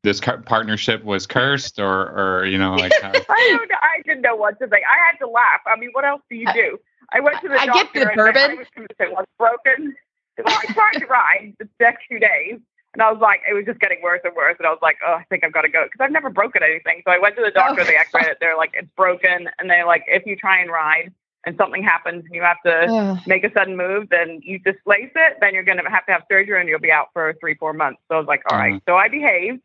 [0.07, 3.75] this car- partnership was cursed, or, or you know, like, how, I don't know.
[3.81, 4.83] I didn't know what to think.
[4.87, 5.59] I had to laugh.
[5.65, 6.79] I mean, what else do you do?
[7.11, 8.57] I went to the I doctor get the and I bourbon.
[8.57, 9.95] was convinced it was broken.
[10.43, 12.59] Well, I tried to ride the next few days,
[12.93, 14.55] and I was like, it was just getting worse and worse.
[14.59, 16.63] And I was like, oh, I think I've got to go because I've never broken
[16.63, 17.01] anything.
[17.05, 17.81] So I went to the doctor.
[17.81, 17.85] Oh.
[17.85, 18.37] They x-rayed it.
[18.39, 21.11] They're like, it's broken, and they're like, if you try and ride
[21.45, 23.19] and something happens and you have to Ugh.
[23.25, 26.23] make a sudden move, then you displace it, then you're going to have to have
[26.29, 28.01] surgery and you'll be out for three, four months.
[28.09, 28.73] So I was like, all right.
[28.73, 28.89] Mm-hmm.
[28.91, 29.61] So I behaved.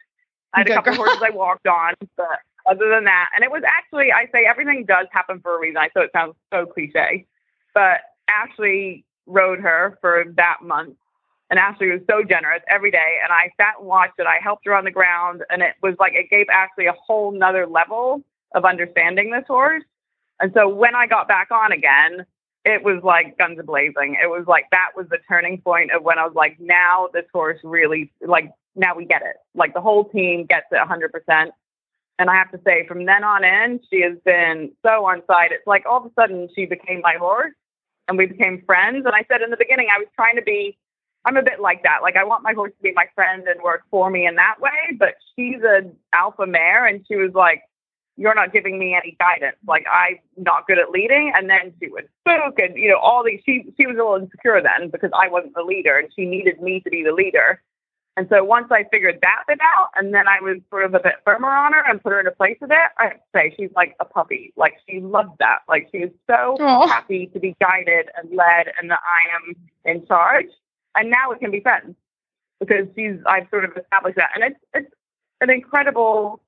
[0.55, 2.27] I had a couple horses I walked on, but
[2.67, 5.79] other than that, and it was actually, I say everything does happen for a reason.
[5.79, 7.27] I know it sounds so cliche,
[7.75, 10.97] but Ashley rode her for that month.
[11.51, 13.19] And Ashley was so generous every day.
[13.23, 14.27] And I sat and watched it.
[14.27, 15.43] I helped her on the ground.
[15.51, 18.23] And it was like, it gave Ashley a whole nother level
[18.55, 19.85] of understanding this horse.
[20.41, 22.25] And so when I got back on again,
[22.65, 24.17] it was like guns blazing.
[24.23, 27.27] It was like that was the turning point of when I was like, now this
[27.33, 29.37] horse really like now we get it.
[29.55, 31.51] Like the whole team gets it 100%.
[32.19, 35.51] And I have to say, from then on in, she has been so on side.
[35.51, 37.55] It's like all of a sudden she became my horse,
[38.07, 39.05] and we became friends.
[39.07, 40.79] And I said in the beginning, I was trying to be.
[41.25, 42.01] I'm a bit like that.
[42.03, 44.57] Like I want my horse to be my friend and work for me in that
[44.61, 44.97] way.
[44.99, 47.63] But she's an alpha mare, and she was like,
[48.17, 49.57] you're not giving me any guidance.
[49.67, 51.33] Like I'm not good at leading.
[51.35, 54.17] And then she would spook and, you know, all these, she, she was a little
[54.17, 57.63] insecure then because I wasn't the leader and she needed me to be the leader.
[58.17, 61.01] And so once I figured that bit out and then I was sort of a
[61.01, 63.21] bit firmer on her and put her in a place of it, I have to
[63.35, 64.53] say she's like a puppy.
[64.57, 65.61] Like she loves that.
[65.67, 66.87] Like she is so Aw.
[66.89, 69.57] happy to be guided and led and that I am
[69.87, 70.49] in charge.
[70.95, 71.95] And now we can be friends
[72.61, 74.29] because she's, I've sort of established that.
[74.35, 74.95] And it's, it's
[75.41, 76.43] an incredible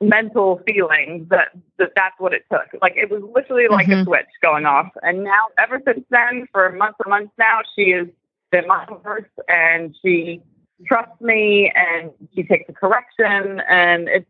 [0.00, 2.80] mental feeling that, that that's what it took.
[2.80, 4.04] Like it was literally like a Mhm.
[4.04, 4.90] switch going off.
[5.02, 8.06] And now, ever since then, for months and months now, she has
[8.52, 10.40] been my horse and she
[10.86, 13.60] trusts me and she takes a correction.
[13.68, 14.26] And it's,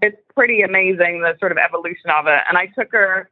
[0.00, 2.40] it's pretty amazing the sort of evolution of it.
[2.48, 3.30] And I took her,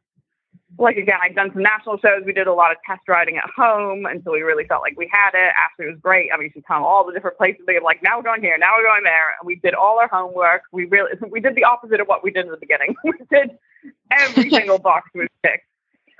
[0.79, 2.23] like again, I'd done some national shows.
[2.25, 5.09] We did a lot of test riding at home until we really felt like we
[5.11, 5.53] had it.
[5.57, 6.29] Ashley was great.
[6.33, 7.63] I mean, she'd come all the different places.
[7.67, 9.35] They were like, now we're going here, now we're going there.
[9.39, 10.63] And we did all our homework.
[10.71, 12.95] We really, we did the opposite of what we did in the beginning.
[13.03, 13.51] we did
[14.11, 15.65] every single box was ticked.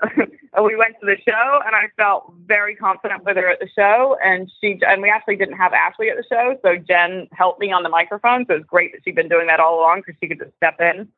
[0.62, 4.16] we went to the show and I felt very confident with her at the show.
[4.22, 6.58] And she, and we actually didn't have Ashley at the show.
[6.62, 8.44] So Jen helped me on the microphone.
[8.46, 10.56] So it was great that she'd been doing that all along because she could just
[10.56, 11.08] step in,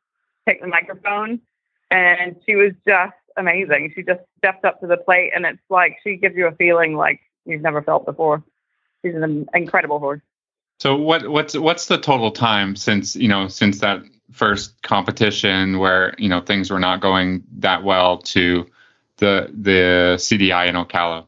[0.47, 1.41] take the microphone.
[1.91, 3.93] And she was just amazing.
[3.95, 6.95] She just stepped up to the plate and it's like she gives you a feeling
[6.95, 8.43] like you've never felt before.
[9.03, 10.21] She's an incredible horse.
[10.79, 16.13] So what what's what's the total time since you know since that first competition where
[16.17, 18.65] you know things were not going that well to
[19.17, 21.25] the the CDI in Ocala?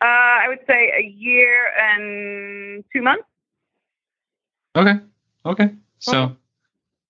[0.00, 3.24] Uh, I would say a year and two months.
[4.76, 4.94] Okay,
[5.46, 5.70] okay.
[6.00, 6.36] So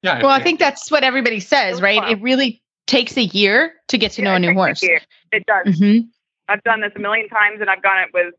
[0.02, 2.10] yeah, Well, I if- think that's what everybody says, right?
[2.10, 4.82] It really takes a year to get to know a new horse.
[4.82, 5.00] year.
[5.32, 5.78] It does.
[5.78, 5.98] hmm
[6.48, 8.32] I've done this a million times, and I've done it with.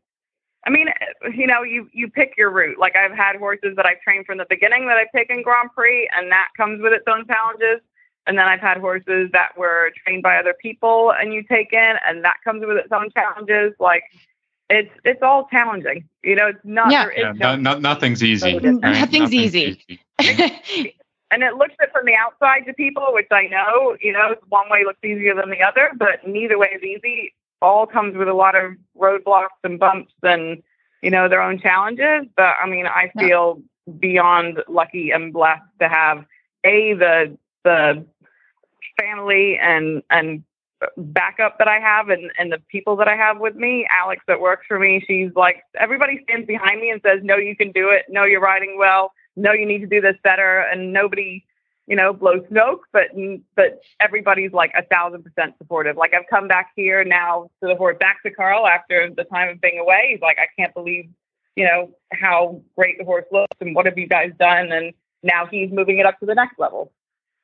[0.66, 0.88] I mean,
[1.36, 2.78] you know, you you pick your route.
[2.78, 6.08] Like I've had horses that I've trained from the beginning that I've taken Grand Prix,
[6.16, 7.80] and that comes with its own challenges.
[8.26, 11.94] And then I've had horses that were trained by other people, and you take in,
[12.06, 13.72] and that comes with its own challenges.
[13.78, 14.02] Like
[14.68, 16.08] it's it's all challenging.
[16.22, 16.92] You know, it's not.
[16.92, 17.06] Yeah.
[17.16, 18.58] yeah, no no, no, nothing's easy.
[18.58, 19.32] Nothing's right?
[19.32, 19.82] easy.
[20.18, 20.94] Exactly.
[21.30, 24.68] and it looks it from the outside to people, which I know, you know, one
[24.70, 27.34] way looks easier than the other, but neither way is easy.
[27.60, 30.62] All comes with a lot of roadblocks and bumps and,
[31.02, 32.26] you know, their own challenges.
[32.36, 33.92] But I mean, I feel yeah.
[33.98, 36.24] beyond lucky and blessed to have
[36.64, 37.38] a the
[37.68, 38.06] the
[38.98, 40.42] family and and
[40.96, 43.86] backup that I have and, and the people that I have with me.
[44.00, 47.56] Alex that works for me, she's like everybody stands behind me and says, No, you
[47.56, 48.04] can do it.
[48.08, 51.44] No, you're riding well no, you need to do this better, and nobody,
[51.86, 53.06] you know, blows smoke, but
[53.54, 55.96] but everybody's like a thousand percent supportive.
[55.96, 59.48] Like I've come back here now to the horse, back to Carl after the time
[59.48, 60.08] of being away.
[60.10, 61.08] He's like, I can't believe,
[61.54, 64.72] you know, how great the horse looks, and what have you guys done?
[64.72, 64.92] And
[65.22, 66.92] now he's moving it up to the next level.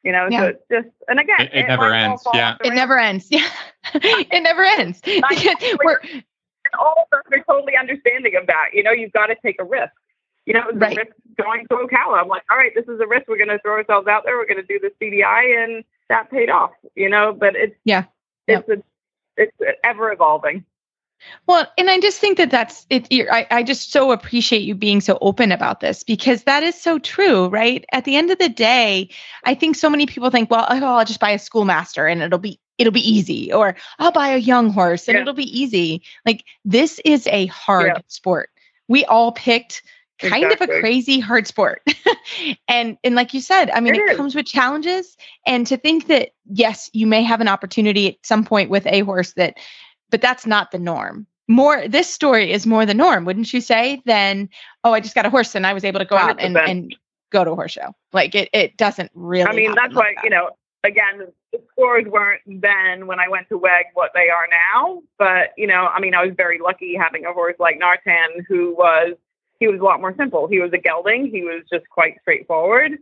[0.05, 0.41] You know, yeah.
[0.41, 2.23] so it's just, and again, it, it, it never ends.
[2.35, 3.29] Yeah, it never ends.
[3.31, 3.49] Yeah,
[3.93, 5.01] it never ends.
[5.83, 6.01] We're,
[6.79, 8.71] all of us are totally understanding of that.
[8.73, 9.93] You know, you've got to take a risk
[10.47, 10.97] you know, it right.
[10.97, 12.21] risk going to Ocala.
[12.21, 13.29] I'm like, all right, this is a risk.
[13.29, 14.37] We're going to throw ourselves out there.
[14.37, 16.73] We're going to do the CDI, and that paid off.
[16.95, 18.05] You know, but it's yeah,
[18.47, 18.79] it's yep.
[18.79, 20.65] a, it's ever evolving.
[21.47, 23.07] Well, and I just think that that's it.
[23.31, 26.99] I, I just so appreciate you being so open about this because that is so
[26.99, 27.85] true, right?
[27.93, 29.11] At the end of the day,
[29.45, 32.39] I think so many people think, well, oh, I'll just buy a schoolmaster and it'll
[32.39, 35.23] be it'll be easy, or I'll buy a young horse and yeah.
[35.23, 36.03] it'll be easy.
[36.25, 38.03] Like this is a hard yeah.
[38.09, 38.51] sport.
[38.89, 39.83] We all picked
[40.19, 40.75] kind exactly.
[40.75, 41.83] of a crazy hard sport.
[42.69, 45.17] and and like you said, I mean it, it comes with challenges
[45.47, 49.01] and to think that yes, you may have an opportunity at some point with a
[49.01, 49.59] horse that
[50.11, 51.27] but that's not the norm.
[51.47, 54.49] More this story is more the norm, wouldn't you say, than
[54.83, 56.21] oh, I just got a horse and I was able to go 100%.
[56.21, 56.97] out and, and
[57.31, 57.95] go to a horse show.
[58.13, 60.25] Like it it doesn't really I mean, that's like why, that.
[60.25, 60.51] you know,
[60.85, 65.03] again, the scores weren't then when I went to WEG what they are now.
[65.19, 68.75] But, you know, I mean, I was very lucky having a horse like Nartan who
[68.75, 69.15] was
[69.61, 70.47] he was a lot more simple.
[70.49, 71.31] He was a gelding.
[71.31, 72.99] He was just quite straightforward.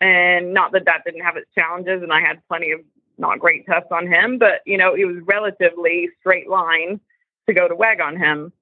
[0.00, 2.80] And not that that didn't have its challenges, and I had plenty of
[3.16, 7.00] not great tests on him, but you know, it was relatively straight line
[7.46, 8.52] to go to WEG on him.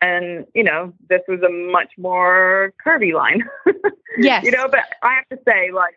[0.00, 3.44] And you know, this was a much more curvy line.
[4.18, 4.44] yes.
[4.44, 5.94] You know, but I have to say, like,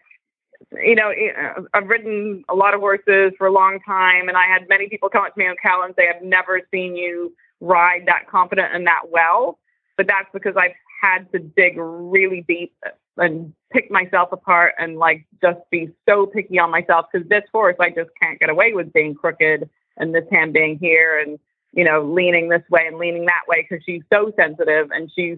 [0.72, 4.46] you know, uh, I've ridden a lot of horses for a long time, and I
[4.46, 7.34] had many people come up to me on Cal and say, "I've never seen you
[7.60, 9.60] ride that confident and that well."
[9.98, 12.74] But that's because I've had to dig really deep
[13.18, 17.76] and pick myself apart and like just be so picky on myself because this horse
[17.80, 21.38] I just can't get away with being crooked and this hand being here and
[21.74, 25.38] you know leaning this way and leaning that way because she's so sensitive and she's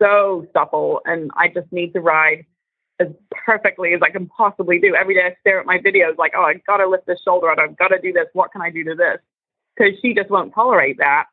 [0.00, 2.44] so supple and I just need to ride
[3.00, 4.94] as perfectly as I can possibly do.
[4.94, 7.58] Every day I stare at my videos like, oh, I've gotta lift this shoulder out.
[7.58, 8.26] I've got to do this.
[8.32, 9.18] What can I do to this?
[9.76, 11.26] Because she just won't tolerate that.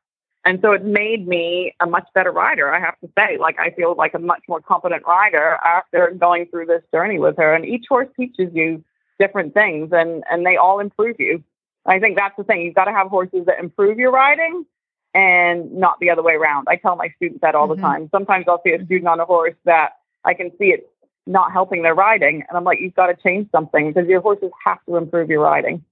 [0.46, 3.38] And so it made me a much better rider, I have to say.
[3.40, 7.36] Like, I feel like a much more competent rider after going through this journey with
[7.38, 7.56] her.
[7.56, 8.84] And each horse teaches you
[9.18, 11.44] different things and, and they all improve you.
[11.86, 12.62] I think that's the thing.
[12.62, 14.66] You've got to have horses that improve your riding
[15.14, 16.68] and not the other way around.
[16.70, 17.82] I tell my students that all mm-hmm.
[17.82, 18.10] the time.
[18.12, 20.88] Sometimes I'll see a student on a horse that I can see it's
[21.28, 22.44] not helping their riding.
[22.48, 25.42] And I'm like, you've got to change something because your horses have to improve your
[25.42, 25.84] riding.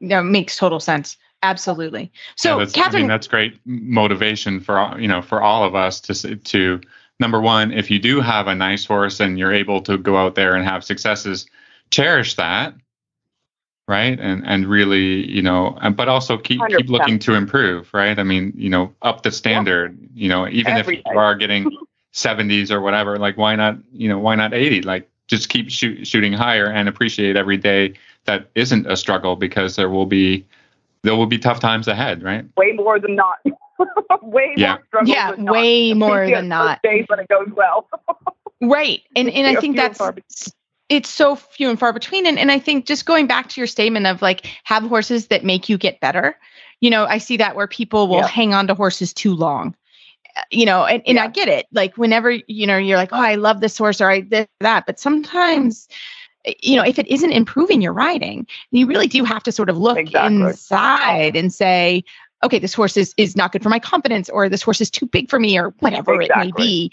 [0.00, 1.16] That makes total sense.
[1.42, 2.10] Absolutely.
[2.36, 6.00] So, yeah, Catherine, I mean, that's great motivation for you know for all of us
[6.02, 6.80] to to
[7.20, 10.34] number one, if you do have a nice horse and you're able to go out
[10.34, 11.46] there and have successes,
[11.90, 12.74] cherish that,
[13.86, 14.18] right?
[14.18, 16.76] And and really, you know, and but also keep 100%.
[16.78, 18.18] keep looking to improve, right?
[18.18, 19.96] I mean, you know, up the standard.
[20.00, 20.08] Yeah.
[20.14, 21.70] You know, even Every if you are getting
[22.14, 23.76] 70s or whatever, like why not?
[23.92, 24.82] You know, why not 80?
[24.82, 29.76] Like just keep shoot, shooting higher and appreciate every day that isn't a struggle because
[29.76, 30.46] there will be
[31.02, 32.46] there will be tough times ahead, right?
[32.56, 33.38] Way more than not.
[34.22, 34.78] way yeah.
[34.92, 36.08] more Yeah, way not.
[36.08, 36.82] more than not.
[36.82, 37.88] Days when it goes well.
[38.62, 39.02] right.
[39.14, 40.00] And and I think that's
[40.88, 42.26] it's so few and far between.
[42.26, 45.44] And and I think just going back to your statement of like have horses that
[45.44, 46.38] make you get better.
[46.80, 48.26] You know, I see that where people will yeah.
[48.26, 49.74] hang on to horses too long
[50.36, 51.24] uh, you know and, and yeah.
[51.24, 54.10] i get it like whenever you know you're like oh i love this horse or
[54.10, 55.86] i this that but sometimes
[56.62, 59.78] you know, if it isn't improving your riding, you really do have to sort of
[59.78, 60.42] look exactly.
[60.42, 62.04] inside and say,
[62.42, 65.06] okay, this horse is is not good for my confidence, or this horse is too
[65.06, 66.48] big for me, or whatever exactly.
[66.48, 66.92] it may be.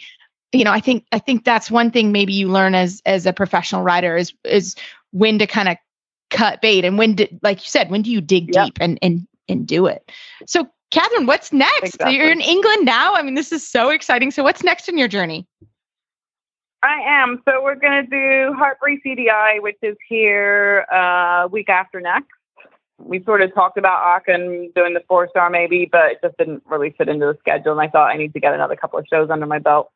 [0.54, 3.34] You know, I think I think that's one thing maybe you learn as as a
[3.34, 4.76] professional rider is is
[5.12, 5.78] when to kind of
[6.30, 8.66] cut bait and when to, like you said, when do you dig yep.
[8.66, 10.10] deep and and and do it.
[10.47, 11.95] So, Catherine, what's next?
[11.95, 12.16] Exactly.
[12.16, 13.14] You're in England now.
[13.14, 14.32] I mean, this is so exciting.
[14.32, 15.47] So, what's next in your journey?
[16.84, 17.43] I am.
[17.47, 22.30] So we're going to do Hartpury CDI, which is here uh, week after next.
[22.97, 26.64] We sort of talked about Aachen doing the four star maybe, but it just didn't
[26.66, 27.72] really fit into the schedule.
[27.72, 29.91] And I thought I need to get another couple of shows under my belt.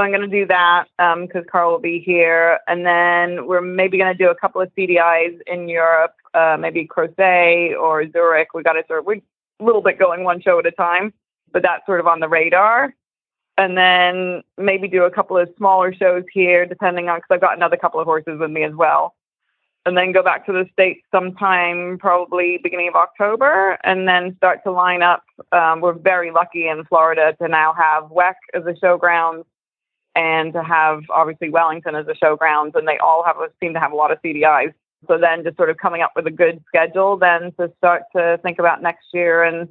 [0.00, 2.58] So I'm going to do that because um, Carl will be here.
[2.66, 6.88] And then we're maybe going to do a couple of CDIs in Europe, uh, maybe
[6.88, 8.54] Crozet or Zurich.
[8.54, 11.12] We got to sort of, we're a little bit going one show at a time,
[11.52, 12.94] but that's sort of on the radar.
[13.58, 17.58] And then maybe do a couple of smaller shows here, depending on, because I've got
[17.58, 19.14] another couple of horses with me as well.
[19.84, 24.62] And then go back to the States sometime, probably beginning of October, and then start
[24.64, 25.24] to line up.
[25.52, 29.44] Um, we're very lucky in Florida to now have WEC as a showground
[30.14, 33.92] and to have obviously Wellington as a showgrounds, and they all have seem to have
[33.92, 34.74] a lot of CDIs.
[35.08, 38.38] So then, just sort of coming up with a good schedule, then to start to
[38.42, 39.68] think about next year and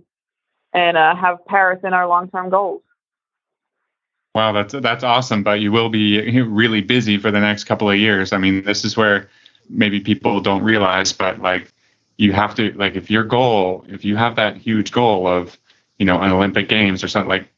[0.74, 2.82] and uh, have Paris in our long term goals.
[4.36, 5.44] Wow, that's that's awesome.
[5.44, 8.32] But you will be really busy for the next couple of years.
[8.32, 9.30] I mean, this is where
[9.70, 11.72] maybe people don't realize, but like
[12.18, 15.58] you have to like if your goal, if you have that huge goal of
[15.98, 17.50] you know an Olympic Games or something like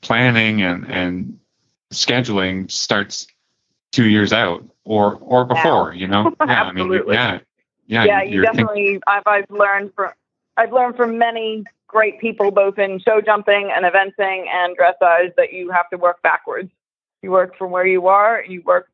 [0.00, 1.39] planning and and
[1.92, 3.26] scheduling starts
[3.92, 5.94] two years out or or before.
[5.94, 7.16] You know, yeah, Absolutely.
[7.16, 7.40] I mean,
[7.86, 8.22] yeah, yeah, yeah.
[8.22, 9.00] You definitely.
[9.06, 10.10] I've I've learned from
[10.56, 15.52] I've learned from many great people, both in show jumping and eventing and dressage, that
[15.52, 16.70] you have to work backwards.
[17.22, 18.44] You work from where you are.
[18.46, 18.88] You work.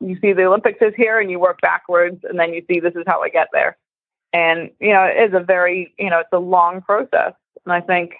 [0.00, 2.94] You see the Olympics is here, and you work backwards, and then you see this
[2.94, 3.76] is how I get there.
[4.32, 7.34] And you know, it is a very you know, it's a long process,
[7.64, 8.12] and I think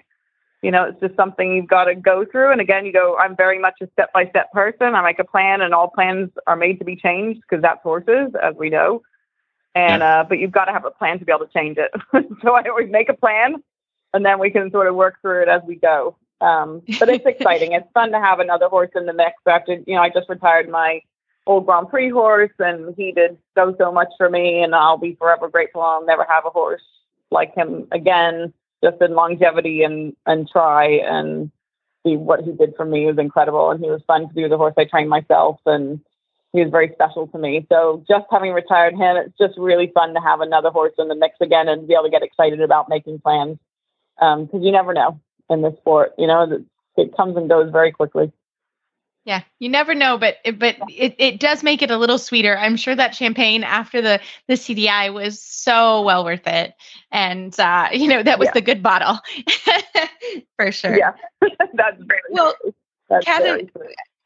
[0.62, 2.52] you know, it's just something you've got to go through.
[2.52, 4.94] And again, you go, I'm very much a step by step person.
[4.94, 8.32] I make a plan, and all plans are made to be changed because that's horses,
[8.42, 9.02] as we know.
[9.74, 10.20] And, yeah.
[10.20, 11.90] uh, but you've got to have a plan to be able to change it.
[12.42, 13.56] so I always make a plan,
[14.12, 16.16] and then we can sort of work through it as we go.
[16.42, 17.72] Um, but it's exciting.
[17.72, 19.34] it's fun to have another horse in the mix.
[19.46, 21.00] After, you know, I just retired my
[21.46, 25.14] old Grand Prix horse, and he did so, so much for me, and I'll be
[25.14, 25.80] forever grateful.
[25.80, 26.82] I'll never have a horse
[27.30, 28.52] like him again
[28.82, 31.50] just in longevity and and try and
[32.04, 34.56] see what he did for me was incredible and he was fun to do the
[34.56, 36.00] horse I trained myself and
[36.52, 37.66] he was very special to me.
[37.70, 41.14] So just having retired him, it's just really fun to have another horse in the
[41.14, 43.58] mix again and be able to get excited about making plans
[44.16, 46.12] because um, you never know in this sport.
[46.18, 46.64] You know,
[46.96, 48.32] it comes and goes very quickly.
[49.24, 52.56] Yeah, you never know, but but it, it does make it a little sweeter.
[52.56, 54.18] I'm sure that champagne after the
[54.48, 56.72] the CDI was so well worth it,
[57.12, 58.52] and uh, you know that was yeah.
[58.52, 59.18] the good bottle
[60.56, 60.96] for sure.
[60.96, 61.12] Yeah,
[61.74, 62.54] that's very well.
[63.10, 63.70] That's Catherine,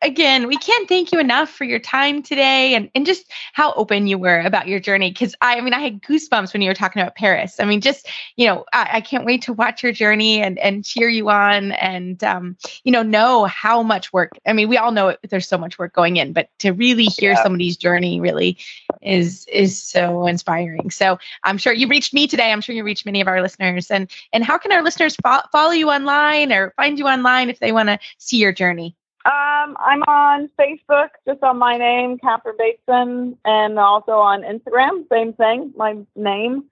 [0.04, 4.06] again, we can't thank you enough for your time today and, and just how open
[4.06, 5.12] you were about your journey.
[5.12, 7.58] Cause I, I mean, I had goosebumps when you were talking about Paris.
[7.58, 10.84] I mean, just, you know, I, I can't wait to watch your journey and, and
[10.84, 14.32] cheer you on and, um, you know, know how much work.
[14.46, 17.04] I mean, we all know it, there's so much work going in, but to really
[17.04, 17.42] hear yeah.
[17.42, 18.58] somebody's journey really
[19.00, 20.90] is, is so inspiring.
[20.90, 22.52] So I'm sure you reached me today.
[22.52, 25.48] I'm sure you reached many of our listeners and, and how can our listeners fo-
[25.50, 28.94] follow you online or find you online if they want to see your journey?
[29.26, 35.32] Um, I'm on Facebook, just on my name, Catherine Bateson, and also on Instagram, same
[35.32, 36.64] thing, my name.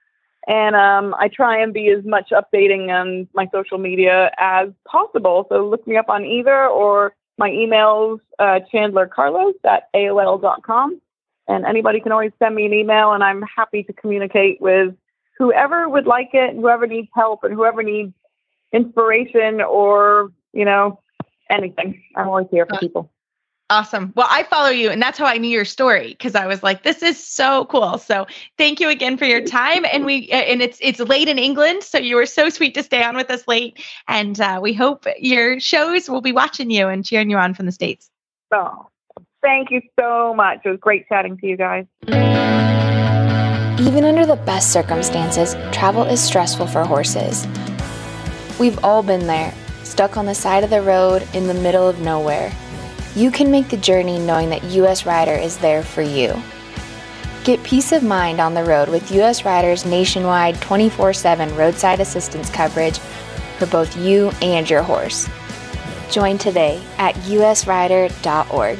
[0.47, 5.47] And um, I try and be as much updating on my social media as possible.
[5.49, 11.01] So look me up on either or my email's uh, chandlercarlos at AOL.com.
[11.49, 14.95] And anybody can always send me an email, and I'm happy to communicate with
[15.39, 18.13] whoever would like it, whoever needs help, and whoever needs
[18.73, 21.01] inspiration or, you know,
[21.53, 22.03] anything.
[22.17, 23.11] I'm always here for people.
[23.71, 24.13] Awesome.
[24.17, 26.83] Well, I follow you, and that's how I knew your story because I was like,
[26.83, 28.27] "This is so cool." So,
[28.59, 29.87] thank you again for your time.
[29.91, 33.03] And we and it's it's late in England, so you were so sweet to stay
[33.03, 33.83] on with us late.
[34.09, 37.65] And uh, we hope your shows will be watching you and cheering you on from
[37.65, 38.11] the states.
[38.53, 38.89] Oh,
[39.43, 40.61] thank you so much.
[40.67, 41.87] It was great chatting to you guys.
[43.81, 47.47] Even under the best circumstances, travel is stressful for horses.
[48.61, 49.55] We've all been there
[49.93, 52.51] stuck on the side of the road in the middle of nowhere.
[53.14, 56.34] You can make the journey knowing that US Rider is there for you.
[57.45, 62.49] Get peace of mind on the road with US Rider's nationwide 24 7 roadside assistance
[62.49, 63.01] coverage
[63.59, 65.28] for both you and your horse.
[66.11, 68.78] Join today at usrider.org.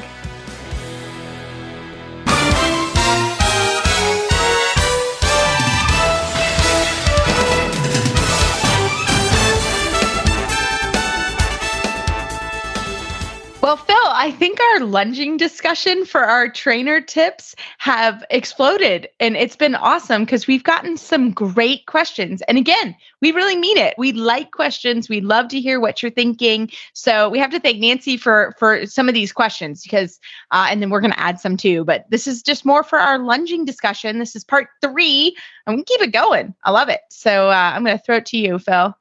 [14.23, 20.25] I think our lunging discussion for our trainer tips have exploded and it's been awesome
[20.25, 22.41] because we've gotten some great questions.
[22.43, 23.95] And again, we really mean it.
[23.99, 25.09] We like questions.
[25.09, 26.71] We love to hear what you're thinking.
[26.93, 30.21] So we have to thank Nancy for for some of these questions because
[30.53, 31.85] uh, and then we're going to add some too.
[31.85, 34.21] But this is just more for our lunging discussion.
[34.21, 35.37] This is part three.
[35.67, 36.55] and we keep it going.
[36.65, 37.01] I love it.
[37.11, 38.97] So uh, I'm going to throw it to you, Phil.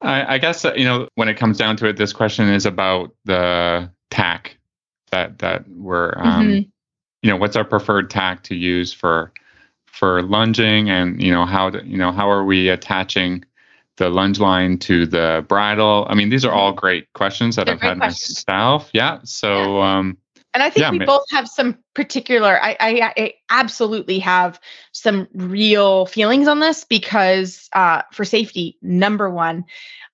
[0.00, 2.66] I, I guess uh, you know when it comes down to it, this question is
[2.66, 4.56] about the tack
[5.10, 6.68] that that we're um, Mhm.
[7.22, 9.32] you know what's our preferred tack to use for
[9.86, 13.44] for lunging and you know how to, you know how are we attaching
[13.96, 17.74] the lunge line to the bridle i mean these are all great questions that They're
[17.74, 18.44] i've had questions.
[18.46, 20.16] myself yeah so um
[20.54, 24.58] And I think Yeah, we both have some particular, I, I, I absolutely have
[24.92, 29.64] some real feelings on this because uh, for safety, number one.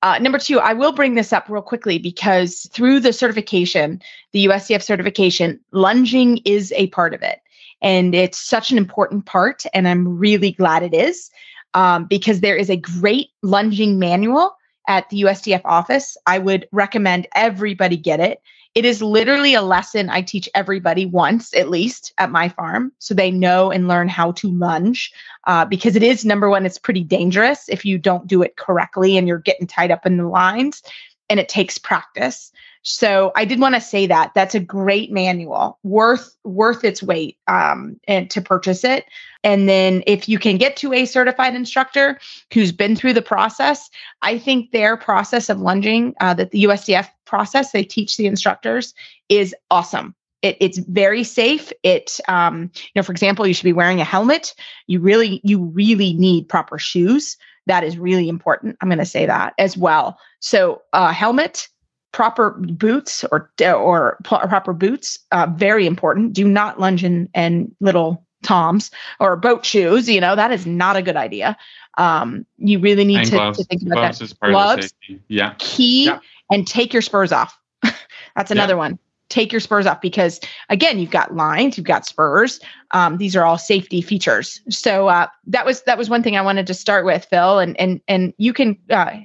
[0.02, 4.46] Uh, number two, I will bring this up real quickly because through the certification, the
[4.46, 7.40] USDF certification, lunging is a part of it.
[7.80, 9.62] And it's such an important part.
[9.72, 11.30] And I'm really glad it is
[11.74, 14.56] um, because there is a great lunging manual
[14.88, 16.16] at the USDF office.
[16.26, 18.40] I would recommend everybody get it.
[18.74, 23.14] It is literally a lesson I teach everybody once, at least at my farm, so
[23.14, 25.12] they know and learn how to lunge.
[25.46, 29.16] Uh, because it is number one, it's pretty dangerous if you don't do it correctly
[29.16, 30.82] and you're getting tied up in the lines,
[31.30, 32.50] and it takes practice.
[32.84, 37.38] So I did want to say that that's a great manual, worth worth its weight,
[37.48, 39.06] um, and to purchase it.
[39.42, 42.20] And then if you can get to a certified instructor
[42.52, 43.88] who's been through the process,
[44.20, 48.92] I think their process of lunging uh, that the USDF process they teach the instructors
[49.30, 50.14] is awesome.
[50.42, 51.72] It, it's very safe.
[51.82, 54.54] It, um, you know, for example, you should be wearing a helmet.
[54.88, 57.38] You really, you really need proper shoes.
[57.66, 58.76] That is really important.
[58.82, 60.18] I'm going to say that as well.
[60.40, 61.68] So, uh, helmet,
[62.14, 66.32] proper boots or or proper boots, uh, very important.
[66.32, 70.08] Do not lunge in and little toms or boat shoes.
[70.08, 71.56] You know that is not a good idea.
[71.98, 74.82] Um, you really need to, to think about gloves that is part of the Gloves.
[74.86, 76.20] safety yeah key Yeah.
[76.50, 77.58] and take your spurs off.
[78.36, 78.98] That's another one.
[79.28, 80.38] Take your spurs off because
[80.68, 82.60] again, you've got lines, you've got spurs.
[82.92, 84.60] Um, these are all safety features.
[84.68, 87.78] So uh, that was that was one thing I wanted to start with, Phil, and
[87.80, 89.16] and and you can uh,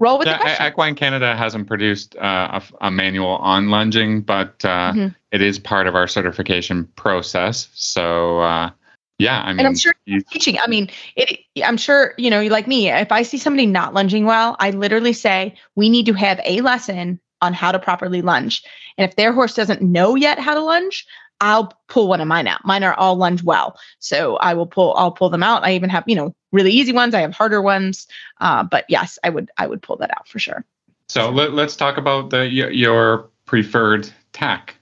[0.00, 0.66] roll with Yeah, the question.
[0.66, 5.14] Equine Canada hasn't produced uh, a, a manual on lunging, but uh, Mhm.
[5.30, 7.68] it is part of our certification process.
[7.74, 8.70] So, uh,
[9.18, 10.58] yeah, I mean, and I'm sure you- teaching.
[10.58, 11.40] I mean, it.
[11.62, 12.90] I'm sure you know, like me.
[12.90, 16.62] If I see somebody not lunging well, I literally say we need to have a
[16.62, 18.62] lesson on how to properly lunge.
[18.98, 21.06] And if their horse doesn't know yet how to lunge,
[21.40, 22.64] I'll pull one of mine out.
[22.64, 24.94] Mine are all lunge well, so I will pull.
[24.96, 25.64] I'll pull them out.
[25.64, 27.14] I even have you know really easy ones.
[27.14, 28.06] I have harder ones.
[28.40, 29.50] Uh, but yes, I would.
[29.58, 30.64] I would pull that out for sure.
[31.08, 34.76] so let, let's talk about the your preferred tack.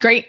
[0.00, 0.26] Great.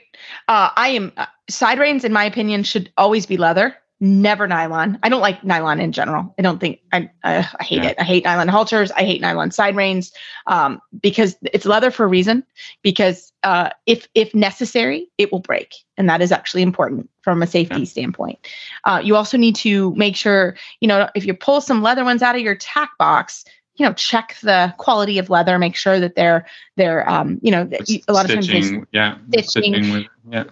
[0.47, 4.99] Uh, I am uh, side reins, in my opinion, should always be leather, never nylon.
[5.03, 6.33] I don't like nylon in general.
[6.37, 7.89] I don't think I uh, I hate Yeah.
[7.89, 7.95] it.
[7.99, 8.91] I hate nylon halters.
[8.91, 10.11] I hate nylon side reins
[10.45, 12.43] um, because it's leather for a reason.
[12.83, 17.47] Because uh, if if necessary, it will break, and that is actually important from a
[17.47, 17.85] safety Yeah.
[17.85, 18.39] standpoint.
[18.83, 22.21] Uh, you also need to make sure you know if you pull some leather ones
[22.21, 23.45] out of your tack box.
[23.75, 25.59] You know, check the quality of leather.
[25.59, 29.17] Make sure that they're they're um, you know you- a lot of times stitching, yeah,
[29.29, 29.73] stitching.
[29.75, 30.07] stitching with,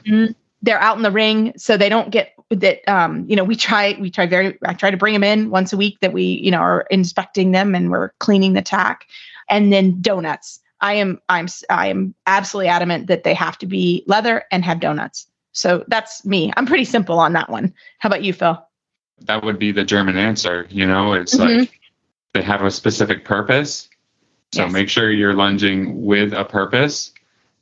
[0.06, 0.28] yeah.
[0.62, 3.98] they're out in the ring so they don't get that um you know we try
[4.00, 6.52] we try very i try to bring them in once a week that we you
[6.52, 9.08] know are inspecting them and we're cleaning the tack
[9.50, 14.04] and then donuts i am i'm I am absolutely adamant that they have to be
[14.08, 18.24] leather and have donuts so that's me i'm pretty simple on that one how about
[18.24, 18.62] you phil
[19.22, 20.68] That would be the German answer.
[20.70, 21.60] You know, it's Mhm.
[21.62, 21.80] like
[22.34, 23.90] they have a specific purpose.
[24.52, 24.74] So Yes.
[24.74, 27.12] make sure you're lunging with a purpose.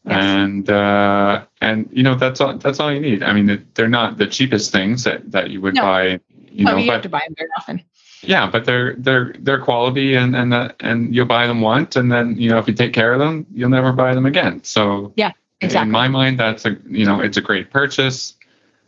[0.06, 0.18] Yes.
[0.22, 3.24] And uh, and you know that's all that's all you need.
[3.24, 5.82] I mean, they're not the cheapest things that, that you would No.
[5.82, 6.20] buy.
[6.52, 7.84] You oh know, you but have to buy them very often
[8.24, 12.12] yeah, but they're they're they're quality and and uh, and you'll buy them once, and
[12.12, 14.64] then you know if you take care of them, you'll never buy them again.
[14.64, 15.32] So yeah,
[15.62, 18.36] exactly in my mind, that's a you know it's a great purchase.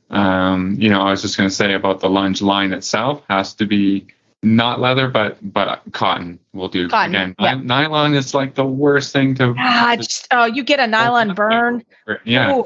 [0.09, 3.53] Um, you know, I was just going to say about the lunge line itself has
[3.55, 4.07] to be
[4.45, 6.87] not leather, but but cotton will do.
[6.87, 7.55] Cotton, Again, yeah.
[7.55, 9.53] nylon is like the worst thing to.
[9.57, 11.83] ah, just oh you get a nylon burn
[12.23, 12.65] Yeah, Ooh,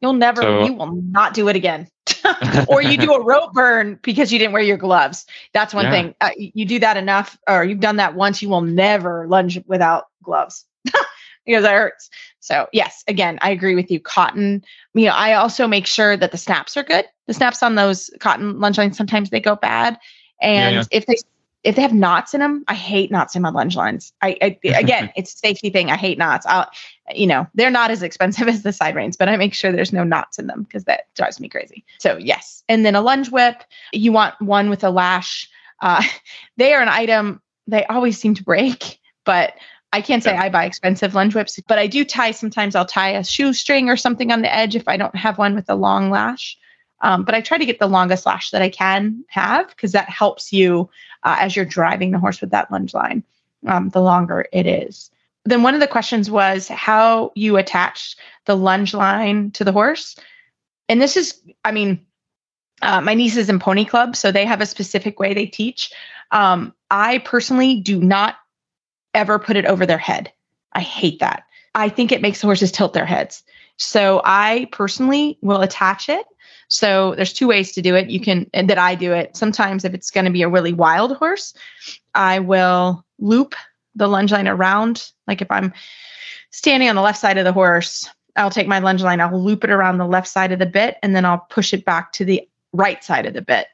[0.00, 1.88] you'll never So- you will not do it again
[2.68, 5.24] or you do a rope burn because you didn't wear your gloves.
[5.54, 5.90] That's one Yeah.
[5.90, 6.14] thing.
[6.20, 10.06] Uh, you do that enough, or you've done that once, you will never lunge without
[10.22, 10.64] gloves
[11.46, 12.10] because that hurts.
[12.40, 14.00] So yes, again, I agree with you.
[14.00, 14.64] Cotton.
[14.94, 17.04] You know, I also make sure that the snaps are good.
[17.26, 19.96] The snaps on those cotton lunge lines sometimes they go bad,
[20.40, 20.84] and yeah.
[20.90, 21.16] if they
[21.62, 24.12] if they have knots in them, I hate knots in my lunge lines.
[24.22, 25.90] I, I again, it's a safety thing.
[25.90, 26.46] I hate knots.
[26.46, 26.70] I'll,
[27.14, 29.92] you know, they're not as expensive as the side reins, but I make sure there's
[29.92, 31.84] no knots in them because that drives me crazy.
[31.98, 33.62] So yes, and then a lunge whip.
[33.92, 35.48] You want one with a lash.
[35.80, 36.02] Uh,
[36.56, 37.40] they are an item.
[37.66, 39.54] They always seem to break, but
[39.92, 40.42] I can't say Yeah.
[40.42, 41.58] I buy expensive lunge whips.
[41.66, 42.30] But I do tie.
[42.30, 45.54] Sometimes I'll tie a shoestring or something on the edge if I don't have one
[45.54, 46.56] with a long lash.
[47.02, 50.08] Um, but I try to get the longest lash that I can have because that
[50.08, 50.90] helps you
[51.22, 53.24] uh, as you're driving the horse with that lunge line.
[53.66, 55.10] Um, the longer it is.
[55.44, 58.16] Then one of the questions was how you attach
[58.46, 60.16] the lunge line to the horse.
[60.88, 62.04] And this is, I mean,
[62.82, 65.92] uh, my niece is in pony club, so they have a specific way they teach.
[66.30, 68.36] Um, I personally do not
[69.14, 70.32] ever put it over their head.
[70.72, 71.44] I hate that.
[71.74, 73.42] I think it makes the horses tilt their heads.
[73.76, 76.26] So I personally will attach it.
[76.70, 78.10] So there's two ways to do it.
[78.10, 79.36] You can that I do it.
[79.36, 81.52] Sometimes if it's going to be a really wild horse,
[82.14, 83.54] I will loop
[83.96, 85.10] the lunge line around.
[85.26, 85.72] Like if I'm
[86.50, 89.64] standing on the left side of the horse, I'll take my lunge line, I'll loop
[89.64, 92.24] it around the left side of the bit, and then I'll push it back to
[92.24, 93.66] the right side of the bit.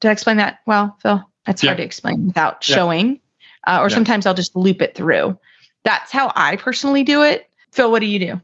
[0.00, 1.22] Did I explain that well, Phil?
[1.46, 1.70] That's Yeah.
[1.70, 2.74] hard to explain without Yeah.
[2.74, 3.20] showing.
[3.66, 3.94] Uh, or Yeah.
[3.94, 5.38] sometimes I'll just loop it through.
[5.84, 7.48] That's how I personally do it.
[7.70, 8.40] Phil, what do you do?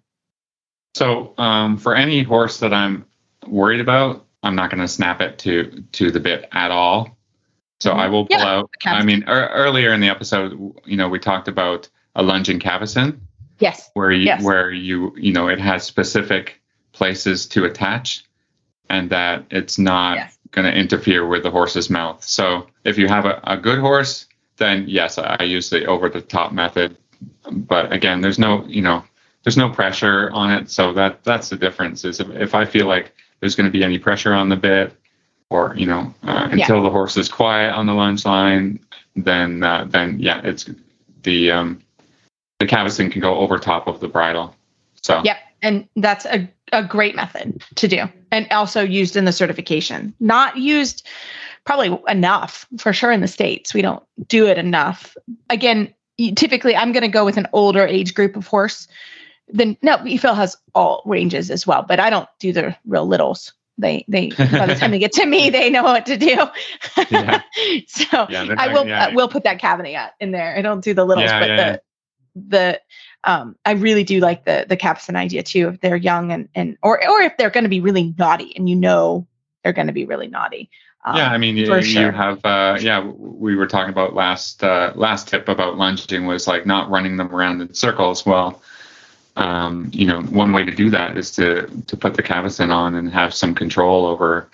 [0.95, 3.05] So um, for any horse that I'm
[3.49, 7.17] worried about, I'm not going to snap it to to the bit at all.
[7.81, 8.71] So I will pull Yeah, out.
[8.87, 10.53] I mean, er, earlier in the episode,
[10.87, 13.21] you know, we talked about a lunging cavesson
[13.59, 13.91] Yes.
[13.95, 14.43] where you Yes.
[14.43, 16.61] where you you know it has specific
[16.93, 18.25] places to attach,
[18.89, 20.39] and that it's not Yes.
[20.53, 22.25] going to interfere with the horse's mouth.
[22.25, 26.09] So if you have a, a good horse, then yes, I, I use the over
[26.09, 26.97] the top method.
[27.51, 29.05] But again, there's no you know
[29.43, 32.05] there's no pressure on it, so that that's the difference.
[32.05, 34.95] Is if, if I feel like there's going to be any pressure on the bit,
[35.51, 36.63] or you know uh, Yeah.
[36.63, 38.81] until the horse is quiet on the lunge line,
[39.15, 40.69] then uh, then yeah, it's
[41.23, 41.83] the um,
[42.59, 44.55] the cavesson can go over top of the bridle.
[45.03, 45.37] So Yep.
[45.63, 48.05] And that's a, a great method to do.
[48.31, 50.15] And also used in the certification.
[50.21, 51.07] Not used
[51.65, 53.73] probably enough for sure in the States.
[53.73, 55.17] We don't do it enough.
[55.49, 55.93] Again,
[56.37, 58.87] typically I'm going to go with an older age group of horse.
[59.49, 63.53] Then no, Phil has all ranges as well, but I don't do the real littles.
[63.79, 66.47] They they by the time they get to me, they know what to do.
[67.11, 67.43] Yeah.
[67.87, 69.07] so Yeah, I will yeah.
[69.07, 70.57] I will put that caveat in there.
[70.57, 71.83] I don't do the littles, but the
[72.35, 72.81] the
[73.25, 75.69] um I really do like the the cavesson idea too.
[75.69, 78.69] If they're young and and or or if they're going to be really naughty and
[78.69, 79.27] you know
[79.63, 80.71] they're going to be really naughty.
[81.05, 82.11] Um, yeah, I mean, you, you sure.
[82.11, 86.67] have, uh, yeah, we were talking about last uh, last tip about lunging was like
[86.67, 88.27] not running them around in circles.
[88.27, 88.61] Well,
[89.37, 92.95] um, you know, one way to do that is to to put the cavesson on
[92.95, 94.49] and have some control over,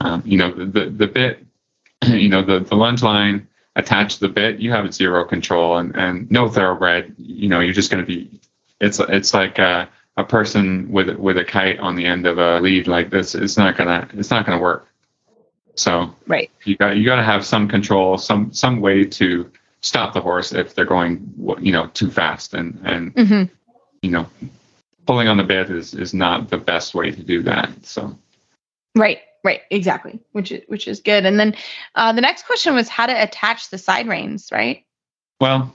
[0.00, 1.44] um, you know, the, the the bit,
[2.06, 4.60] you know, the the lunge line attached to the bit.
[4.60, 7.14] You have zero control and and no thoroughbred.
[7.18, 8.40] You know, you're just going to be.
[8.80, 12.60] It's it's like a, a person with with a kite on the end of a
[12.60, 13.34] lead like this.
[13.34, 14.86] It's not gonna it's not gonna work.
[15.74, 16.50] So right.
[16.64, 19.50] you got you got to have some control, some some way to
[19.80, 23.44] stop the horse if they're going you know too fast, and and hmm
[24.02, 24.26] you know
[25.06, 27.70] pulling on the bit is is not the best way to do that.
[27.84, 28.16] So
[28.94, 29.20] Right.
[29.44, 29.62] Right.
[29.70, 30.20] Exactly.
[30.32, 31.24] Which is which is good.
[31.26, 31.56] And then
[31.94, 34.50] uh, the next question was how to attach the side reins.
[34.52, 34.84] Right.
[35.40, 35.74] well,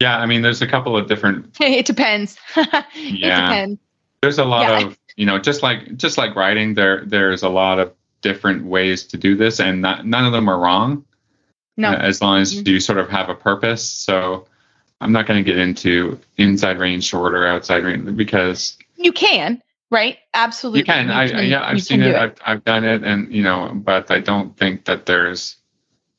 [0.00, 1.56] yeah, I mean, there's a couple of different.
[1.60, 2.36] it depends.
[2.56, 3.40] it Yeah.
[3.48, 3.80] depends.
[4.22, 4.86] There's a lot Yeah.
[4.88, 7.92] of you know just like just like riding, there there's a lot of
[8.22, 11.04] different ways to do this, and not, none of them are wrong.
[11.78, 11.90] No.
[11.92, 12.66] uh, as long as Mhm.
[12.68, 13.82] you sort of have a purpose.
[13.88, 14.46] So
[15.00, 19.62] I'm not going to get into inside reins, short or outside reins because you can.
[19.90, 20.18] Right.
[20.34, 20.80] Absolutely.
[20.80, 21.10] you can.
[21.10, 22.16] I, I- yeah, I've seen can it.
[22.16, 25.56] I've, I've done it, and you know, but I don't think that there's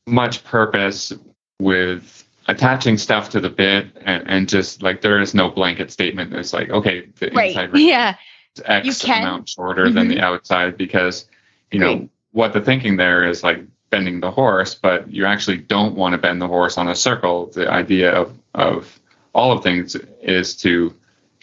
[0.07, 1.13] much purpose
[1.59, 2.17] with
[2.47, 6.33] attaching stuff to the bit and, and just like there is no blanket statement.
[6.33, 7.49] It's like okay, the Right.
[7.49, 8.15] inside reins Yeah.
[8.57, 9.21] is X You can.
[9.23, 10.23] amount shorter than the mm-hmm.
[10.23, 11.27] outside because
[11.71, 15.95] you know what the thinking there is like bending the horse, but you actually don't
[15.95, 17.47] want to bend the horse on a circle.
[17.47, 18.99] The idea of of
[19.33, 20.93] all of things is to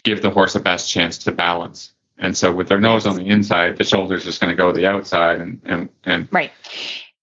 [0.02, 1.92] give the horse the best chance to balance.
[2.18, 4.76] And so with their nose on the inside, the shoulder's just going to go to
[4.76, 6.50] the outside and, and, and, Right.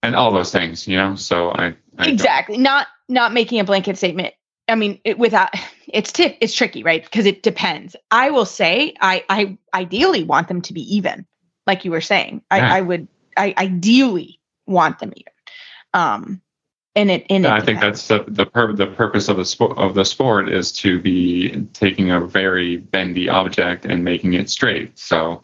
[0.02, 1.16] and all those things, you know?
[1.16, 4.34] So I, I don't- exactly not not making a blanket statement
[4.68, 5.50] i mean it, without
[5.88, 10.48] it's tip it's tricky right because it depends i will say i i ideally want
[10.48, 11.24] them to be even
[11.68, 12.74] like you were saying Yeah.
[12.74, 13.08] i i would
[13.38, 14.35] i ideally
[14.68, 15.34] want them even
[15.94, 16.42] um
[16.96, 19.78] and it and it I think that's the the, pur- the purpose of the sport
[19.78, 24.98] of the sport is to be taking a very bendy object and making it straight.
[24.98, 25.42] So.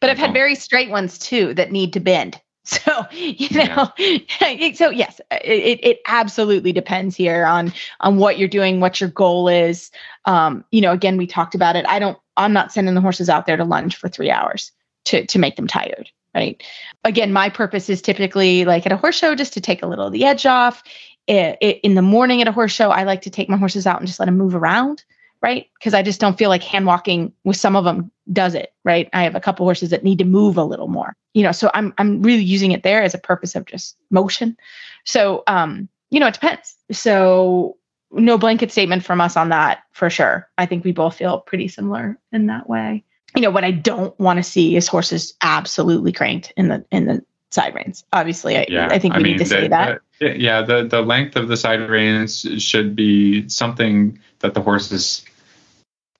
[0.00, 2.40] But i've had very straight ones too that need to bend.
[2.68, 3.92] So you know
[4.74, 9.46] so yes it, it absolutely depends here on on what you're doing what your goal
[9.46, 9.92] is.
[10.24, 11.86] Um you know again we talked about it.
[11.86, 14.72] I don't i'm not sending the horses out there to lunge for three hours
[15.04, 16.62] to to make them tired right?
[17.04, 20.06] Again my purpose is typically like at a horse show just to take a little
[20.06, 20.82] of the edge off.
[21.28, 23.84] I- i- in the morning at a horse show i like to take my horses
[23.84, 25.04] out and just let them move around
[25.42, 25.66] right?
[25.78, 29.08] Because i just don't feel like hand walking with some of them does it right?
[29.12, 31.52] I have a couple horses that need to move a little more you know?
[31.52, 34.56] So i'm i'm really using it there as a purpose of just motion.
[35.04, 36.76] So um you know it depends.
[36.92, 37.76] So
[38.12, 40.48] no blanket statement from us on that for sure.
[40.56, 43.04] I think we both feel pretty similar in that way.
[43.34, 47.06] You know, what I don't want to see is horses absolutely cranked in the in
[47.06, 48.04] the side reins.
[48.12, 50.00] Obviously, I, yeah, I think we I mean, need to the, say that.
[50.20, 54.92] The, yeah, the the length of the side reins should be something that the horse
[54.92, 55.24] is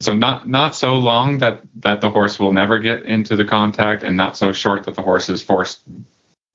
[0.01, 4.03] so not not so long that that the horse will never get into the contact
[4.03, 5.81] and not so short that the horse is forced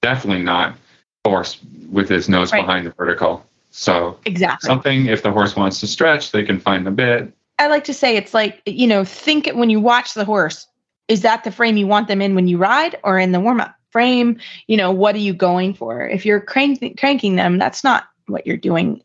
[0.01, 0.75] definitely not
[1.23, 1.59] forced
[1.89, 2.61] with his nose right.
[2.61, 6.87] behind the vertical so exactly something if the horse wants to stretch they can find
[6.87, 10.25] a bit i like to say it's like you know think when you watch the
[10.25, 10.67] horse
[11.07, 13.75] is that the frame you want them in when you ride or in the warm-up
[13.89, 14.39] frame?
[14.67, 16.07] You know what are you going for?
[16.07, 19.03] If you're crank- cranking them that's not what you're doing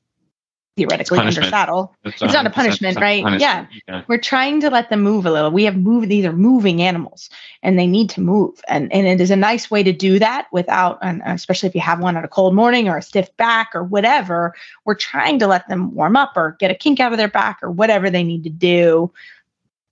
[0.77, 1.94] theoretically under saddle.
[2.05, 3.23] It's, it's not a punishment, right?
[3.23, 3.40] Punishment.
[3.40, 3.78] Yeah.
[3.89, 4.03] yeah.
[4.09, 5.51] We're trying to let them move a little.
[5.51, 7.31] We have moved these are moving animals
[7.62, 8.61] and they need to move.
[8.69, 11.81] And and it is a nice way to do that without and especially if you
[11.81, 14.55] have one on a cold morning or a stiff back or whatever,
[14.85, 17.59] we're trying to let them warm up or get a kink out of their back
[17.62, 19.11] or whatever they need to do.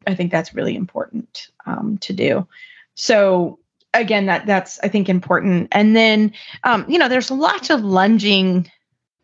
[0.06, 2.46] I think that's really important um, to do.
[2.94, 3.58] So
[3.94, 5.68] again, that that's I think important.
[5.72, 8.70] And then um, you know, there's lots of lunging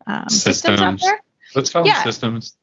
[0.07, 0.79] um, systems.
[0.79, 1.21] systems out there
[1.55, 1.95] Let's call yeah.
[1.95, 2.57] them systems.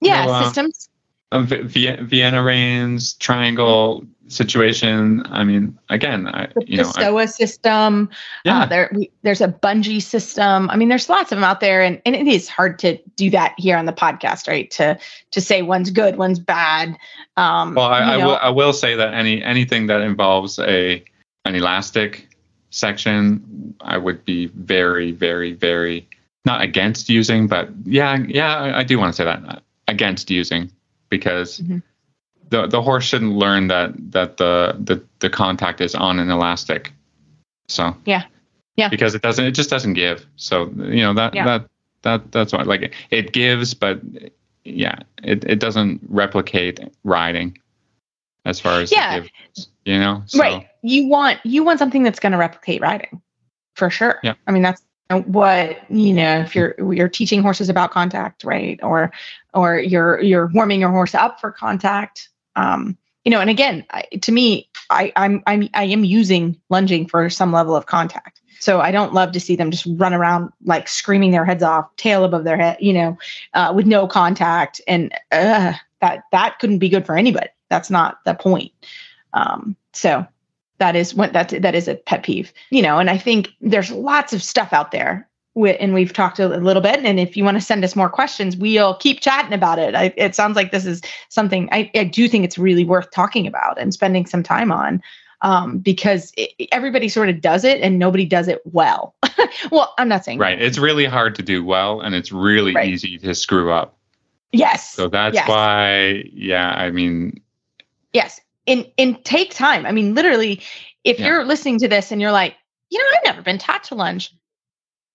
[0.00, 0.88] Yeah, so, uh, systems.
[1.30, 5.22] Uh, Vienna reins, triangle situation.
[5.26, 8.08] I mean, again, I, the you know, STOA I, system.
[8.44, 10.70] Yeah, uh, there we, there's a bungee system.
[10.70, 13.28] I mean, there's lots of them out there, and, and it is hard to do
[13.30, 14.70] that here on the podcast, right?
[14.72, 14.98] To
[15.32, 16.96] to say one's good, one's bad.
[17.36, 21.04] Um, well, I, I will, I will say that any anything that involves a
[21.44, 22.28] an elastic
[22.70, 26.08] section, I would be very, very, very
[26.48, 30.72] not against using, but yeah, yeah, I, I do want to say that against using
[31.10, 31.78] because mm-hmm.
[32.48, 36.92] the the horse shouldn't learn that that the the the contact is on an elastic.
[37.68, 38.24] So yeah,
[38.76, 40.26] yeah, because it doesn't, it just doesn't give.
[40.36, 41.44] So you know that yeah.
[41.44, 41.70] that
[42.02, 44.00] that that's why like it gives, but
[44.64, 47.58] yeah, it it doesn't replicate riding
[48.46, 50.38] as far as yeah, gives, you know, so.
[50.38, 50.66] right.
[50.80, 53.20] You want you want something that's going to replicate riding
[53.74, 54.18] for sure.
[54.22, 58.78] Yeah, I mean that's what you know if you're you're teaching horses about contact right?
[58.82, 59.10] Or
[59.54, 62.28] or you're you're warming your horse up for contact.
[62.56, 67.06] Um you know and again I, to me i i'm i'm i am using lunging
[67.06, 68.40] for some level of contact.
[68.60, 71.94] So i don't love to see them just run around like screaming their heads off
[71.96, 73.16] tail above their head you know
[73.54, 74.80] uh, with no contact.
[74.86, 77.48] And uh, that that couldn't be good for anybody.
[77.70, 78.72] That's not the point.
[79.32, 80.26] Um so
[80.78, 83.90] that is what that that is a pet peeve you know and i think there's
[83.90, 85.28] lots of stuff out there
[85.66, 88.56] and we've talked a little bit and if you want to send us more questions
[88.56, 89.94] we'll keep chatting about it.
[89.94, 93.46] I, it sounds like this is something I, I, do think it's really worth talking
[93.46, 95.02] about and spending some time on
[95.42, 99.14] um, because it, everybody sort of does it and nobody does it well.
[99.72, 102.88] Well i'm not saying right it's really hard to do well and it's really right.
[102.88, 103.96] easy to screw up.
[104.52, 104.92] Yes.
[104.92, 105.48] So that's yes.
[105.48, 107.40] why yeah i mean
[108.12, 109.86] yes and and take time.
[109.86, 110.60] I mean, literally,
[111.04, 111.26] if yeah.
[111.26, 112.54] you're listening to this and you're like,
[112.90, 114.34] you know, I've never been taught to lunge.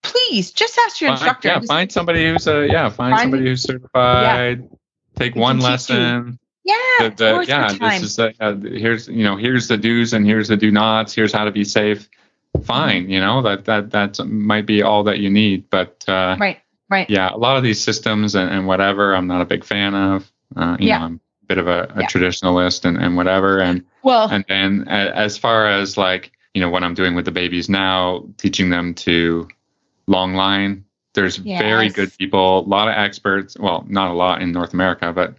[0.02, 1.48] Please just ask your instructor.
[1.48, 4.60] Yeah, find somebody who's a yeah, find, find somebody who's certified.
[4.60, 4.78] Yeah.
[5.16, 6.40] Take one lesson.
[6.66, 7.74] Yeah, the, the, yeah.
[7.74, 11.14] This is the, uh, here's you know here's the do's and here's the do nots.
[11.14, 12.10] Here's how to be safe.
[12.64, 15.70] Fine, you know that that that might be all that you need.
[15.70, 16.60] But uh, right,
[16.90, 17.10] right.
[17.10, 20.32] Yeah, a lot of these systems and, and whatever, I'm not a big fan of.
[20.56, 21.00] Uh, you yeah.
[21.00, 22.08] know, I'm bit of a, a yeah.
[22.08, 23.60] traditionalist and, and whatever.
[23.60, 27.32] And well, and then as far as like you know what I'm doing with the
[27.32, 29.48] babies now, teaching them to
[30.08, 30.86] long line.
[31.14, 31.62] There's yes.
[31.62, 33.56] very good people, a lot of experts.
[33.60, 35.36] Well, not a lot in North America, but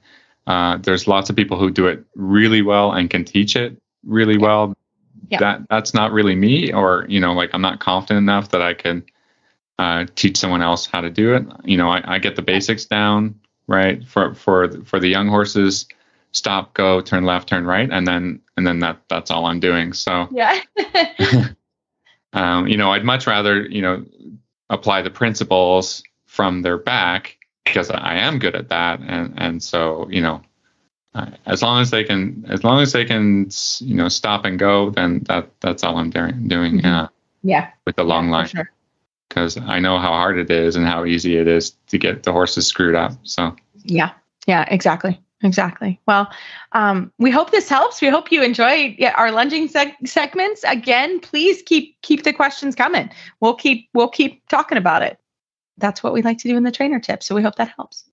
[0.46, 4.34] uh, there's lots of people who do it really well and can teach it really
[4.34, 4.40] yeah.
[4.40, 4.74] well.
[5.30, 5.38] Yeah.
[5.38, 8.74] That that's not really me, or you know, like I'm not confident enough that I
[8.74, 9.04] can
[9.78, 11.46] uh, teach someone else how to do it.
[11.64, 15.86] You know, I, I get the basics down right for for for the young horses
[16.34, 19.94] stop, go, turn left, turn right, and then and then that that's all I'm doing.
[19.94, 20.60] So yeah,
[22.34, 24.04] um, you know, I'd much rather you know
[24.68, 30.08] apply the principles from their back because I am good at that, and and so
[30.10, 30.42] you know,
[31.46, 34.90] as long as they can, as long as they can, you know, stop and go,
[34.90, 36.48] then that that's all I'm doing.
[36.48, 36.86] Doing mm-hmm.
[36.86, 37.08] uh,
[37.42, 38.68] yeah, with the long yeah, line.
[39.34, 39.56] Because.
[39.58, 42.66] I know how hard it is and how easy it is to get the horses
[42.66, 43.12] screwed up.
[43.24, 44.12] So yeah,
[44.46, 45.20] yeah, exactly.
[45.42, 46.00] Exactly.
[46.06, 46.32] Well,
[46.72, 48.00] um, we hope this helps.
[48.00, 50.64] We hope you enjoy our lunging seg- segments.
[50.64, 53.10] Again, please keep keep the questions coming.
[53.40, 55.18] We'll keep we'll keep talking about it.
[55.76, 57.26] That's what we like to do in the trainer tips.
[57.26, 58.04] So we hope that helps.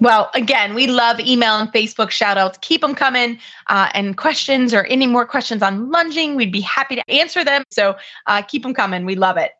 [0.00, 2.58] Well, again, we love email and Facebook shout outs.
[2.62, 3.38] Keep them coming
[3.68, 6.36] uh, and questions or any more questions on lunging.
[6.36, 7.64] We'd be happy to answer them.
[7.70, 7.96] So
[8.26, 9.04] uh, keep them coming.
[9.04, 9.52] We love it.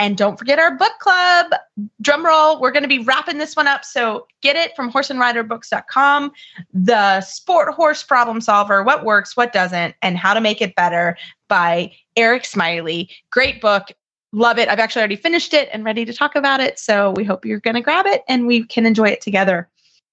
[0.00, 1.52] And don't forget our book club.
[2.00, 3.84] Drum roll, we're going to be wrapping this one up.
[3.84, 6.32] So get it from horseandriderbooks.com.
[6.72, 11.18] The Sport Horse Problem Solver What Works, What Doesn't, and How to Make It Better
[11.48, 13.10] by Eric Smiley.
[13.30, 13.88] Great book.
[14.32, 14.70] Love it.
[14.70, 16.78] I've actually already finished it and ready to talk about it.
[16.78, 19.68] So we hope you're going to grab it and we can enjoy it together.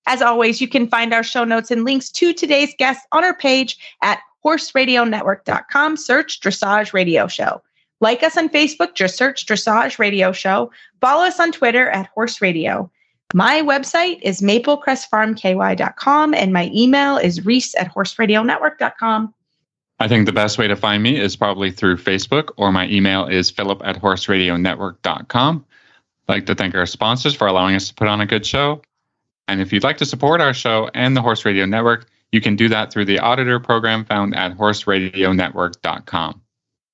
[0.06, 3.34] As always, you can find our show notes and links to today's guests on our
[3.34, 5.96] page at horseradionetwork.com.
[5.96, 7.62] Search Dressage Radio Show.
[8.00, 10.72] Like us on Facebook, just search Dressage Radio Show.
[11.02, 12.92] Follow us on Twitter at Horse Radio.
[13.34, 19.34] My website is maplecrestfarmky.com and my email is reese at horseradionetwork.com.
[20.00, 23.26] I think the best way to find me is probably through Facebook or my email
[23.26, 25.66] is philip at horseradionetwork.com.
[26.28, 28.82] I'd like to thank our sponsors for allowing us to put on a good show.
[29.48, 32.56] And if you'd like to support our show and the Horse Radio Network, you can
[32.56, 36.42] do that through the auditor program found at horseradionetwork.com.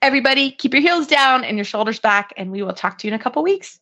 [0.03, 3.13] Everybody, keep your heels down and your shoulders back, and we will talk to you
[3.13, 3.79] in a couple weeks.